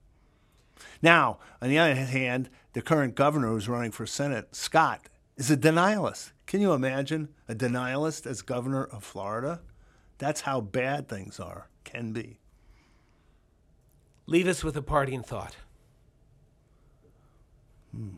Now, 1.02 1.38
on 1.60 1.68
the 1.68 1.78
other 1.78 1.94
hand, 1.94 2.48
the 2.72 2.82
current 2.82 3.14
governor 3.14 3.48
who's 3.48 3.68
running 3.68 3.90
for 3.90 4.06
Senate, 4.06 4.54
Scott, 4.54 5.08
is 5.36 5.50
a 5.50 5.56
denialist. 5.56 6.32
Can 6.46 6.60
you 6.60 6.72
imagine 6.72 7.30
a 7.48 7.54
denialist 7.54 8.26
as 8.26 8.42
governor 8.42 8.84
of 8.84 9.04
Florida? 9.04 9.60
That's 10.18 10.42
how 10.42 10.60
bad 10.60 11.08
things 11.08 11.40
are, 11.40 11.68
can 11.84 12.12
be. 12.12 12.38
Leave 14.26 14.46
us 14.46 14.62
with 14.62 14.76
a 14.76 14.82
parting 14.82 15.22
thought. 15.22 15.56
Hmm. 17.94 18.16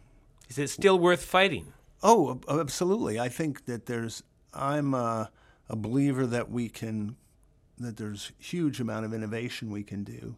Is 0.49 0.59
it 0.59 0.69
still 0.69 0.99
worth 0.99 1.25
fighting? 1.25 1.73
Oh, 2.03 2.41
absolutely. 2.49 3.19
I 3.19 3.29
think 3.29 3.65
that 3.67 3.87
there's. 3.87 4.23
I'm 4.53 4.93
a, 4.93 5.31
a 5.69 5.77
believer 5.77 6.27
that 6.27 6.51
we 6.51 6.69
can, 6.69 7.17
that 7.79 7.97
there's 7.97 8.33
huge 8.38 8.81
amount 8.81 9.07
of 9.07 9.15
innovation 9.15 9.71
we 9.71 9.83
can 9.83 10.05
do, 10.05 10.37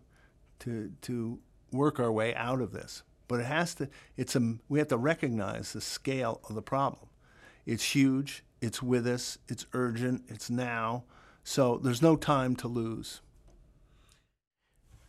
to 0.61 0.93
to 1.03 1.41
work 1.73 1.99
our 1.99 2.13
way 2.13 2.35
out 2.37 2.61
of 2.61 2.73
this. 2.73 3.03
But 3.27 3.41
it 3.41 3.47
has 3.47 3.75
to. 3.77 3.89
It's 4.17 4.37
a. 4.37 4.57
We 4.69 4.79
have 4.79 4.89
to 4.89 4.97
recognize 4.97 5.73
the 5.73 5.81
scale 5.81 6.41
of 6.49 6.55
the 6.55 6.63
problem. 6.63 7.09
It's 7.67 7.95
huge. 7.95 8.45
It's 8.61 8.83
with 8.83 9.07
us. 9.07 9.39
It's 9.49 9.67
urgent. 9.73 10.23
It's 10.29 10.49
now. 10.49 11.05
So 11.43 11.79
there's 11.79 12.03
no 12.03 12.17
time 12.17 12.55
to 12.57 12.69
lose. 12.69 13.21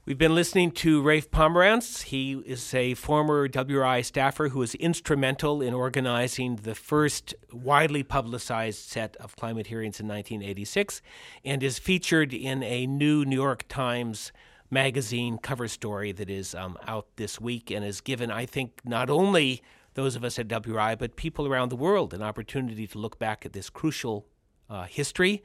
We've 0.07 0.19
been 0.19 0.35
listening 0.35 0.69
to 0.73 1.01
Rafe 1.01 1.31
Pomerance. 1.31 2.03
He 2.03 2.33
is 2.33 2.75
a 2.75 2.93
former 2.93 3.47
WRI 3.47 4.03
staffer 4.03 4.49
who 4.49 4.59
was 4.59 4.75
instrumental 4.75 5.63
in 5.63 5.73
organizing 5.73 6.57
the 6.57 6.75
first 6.75 7.33
widely 7.51 8.03
publicized 8.03 8.87
set 8.87 9.15
of 9.15 9.35
climate 9.35 9.65
hearings 9.65 9.99
in 9.99 10.07
1986 10.07 11.01
and 11.43 11.63
is 11.63 11.79
featured 11.79 12.35
in 12.35 12.61
a 12.61 12.85
new 12.85 13.25
New 13.25 13.35
York 13.35 13.67
Times 13.67 14.31
magazine 14.69 15.39
cover 15.39 15.67
story 15.67 16.11
that 16.11 16.29
is 16.29 16.53
um, 16.53 16.77
out 16.87 17.07
this 17.15 17.41
week 17.41 17.71
and 17.71 17.83
has 17.83 17.99
given, 17.99 18.29
I 18.29 18.45
think, 18.45 18.81
not 18.85 19.09
only 19.09 19.63
those 19.95 20.15
of 20.15 20.23
us 20.23 20.37
at 20.37 20.47
WRI, 20.47 20.95
but 20.99 21.15
people 21.15 21.47
around 21.47 21.69
the 21.69 21.75
world 21.75 22.13
an 22.13 22.21
opportunity 22.21 22.85
to 22.85 22.99
look 22.99 23.17
back 23.17 23.43
at 23.43 23.53
this 23.53 23.71
crucial 23.71 24.27
uh, 24.69 24.83
history. 24.83 25.43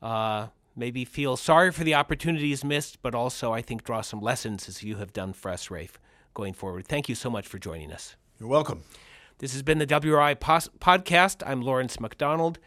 Uh, 0.00 0.46
maybe 0.78 1.04
feel 1.04 1.36
sorry 1.36 1.72
for 1.72 1.84
the 1.84 1.94
opportunities 1.94 2.64
missed, 2.64 3.02
but 3.02 3.14
also 3.14 3.52
I 3.52 3.60
think 3.60 3.84
draw 3.84 4.00
some 4.00 4.20
lessons 4.20 4.68
as 4.68 4.82
you 4.82 4.96
have 4.96 5.12
done 5.12 5.32
for 5.32 5.50
us, 5.50 5.70
Rafe, 5.70 5.98
going 6.32 6.54
forward. 6.54 6.86
Thank 6.86 7.08
you 7.08 7.14
so 7.14 7.28
much 7.28 7.46
for 7.46 7.58
joining 7.58 7.92
us. 7.92 8.16
You're 8.38 8.48
welcome. 8.48 8.84
This 9.38 9.52
has 9.52 9.62
been 9.62 9.78
the 9.78 9.86
WRI 9.86 10.36
pos- 10.36 10.70
podcast. 10.80 11.42
I'm 11.44 11.60
Lawrence 11.62 12.00
MacDonald, 12.00 12.58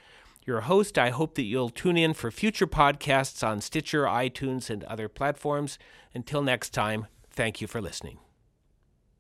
your 0.46 0.62
host. 0.62 0.98
I 0.98 1.10
hope 1.10 1.36
that 1.36 1.44
you'll 1.44 1.70
tune 1.70 1.98
in 1.98 2.14
for 2.14 2.32
future 2.32 2.68
podcasts 2.68 3.46
on 3.46 3.62
Stitcher, 3.62 4.04
iTunes, 4.04 4.70
and 4.70 4.84
other 4.84 5.08
platforms. 5.08 5.80
Until 6.14 6.42
next 6.42 6.72
time, 6.72 7.08
thank 7.32 7.62
you 7.62 7.68
for 7.68 7.82
listening. 7.82 8.20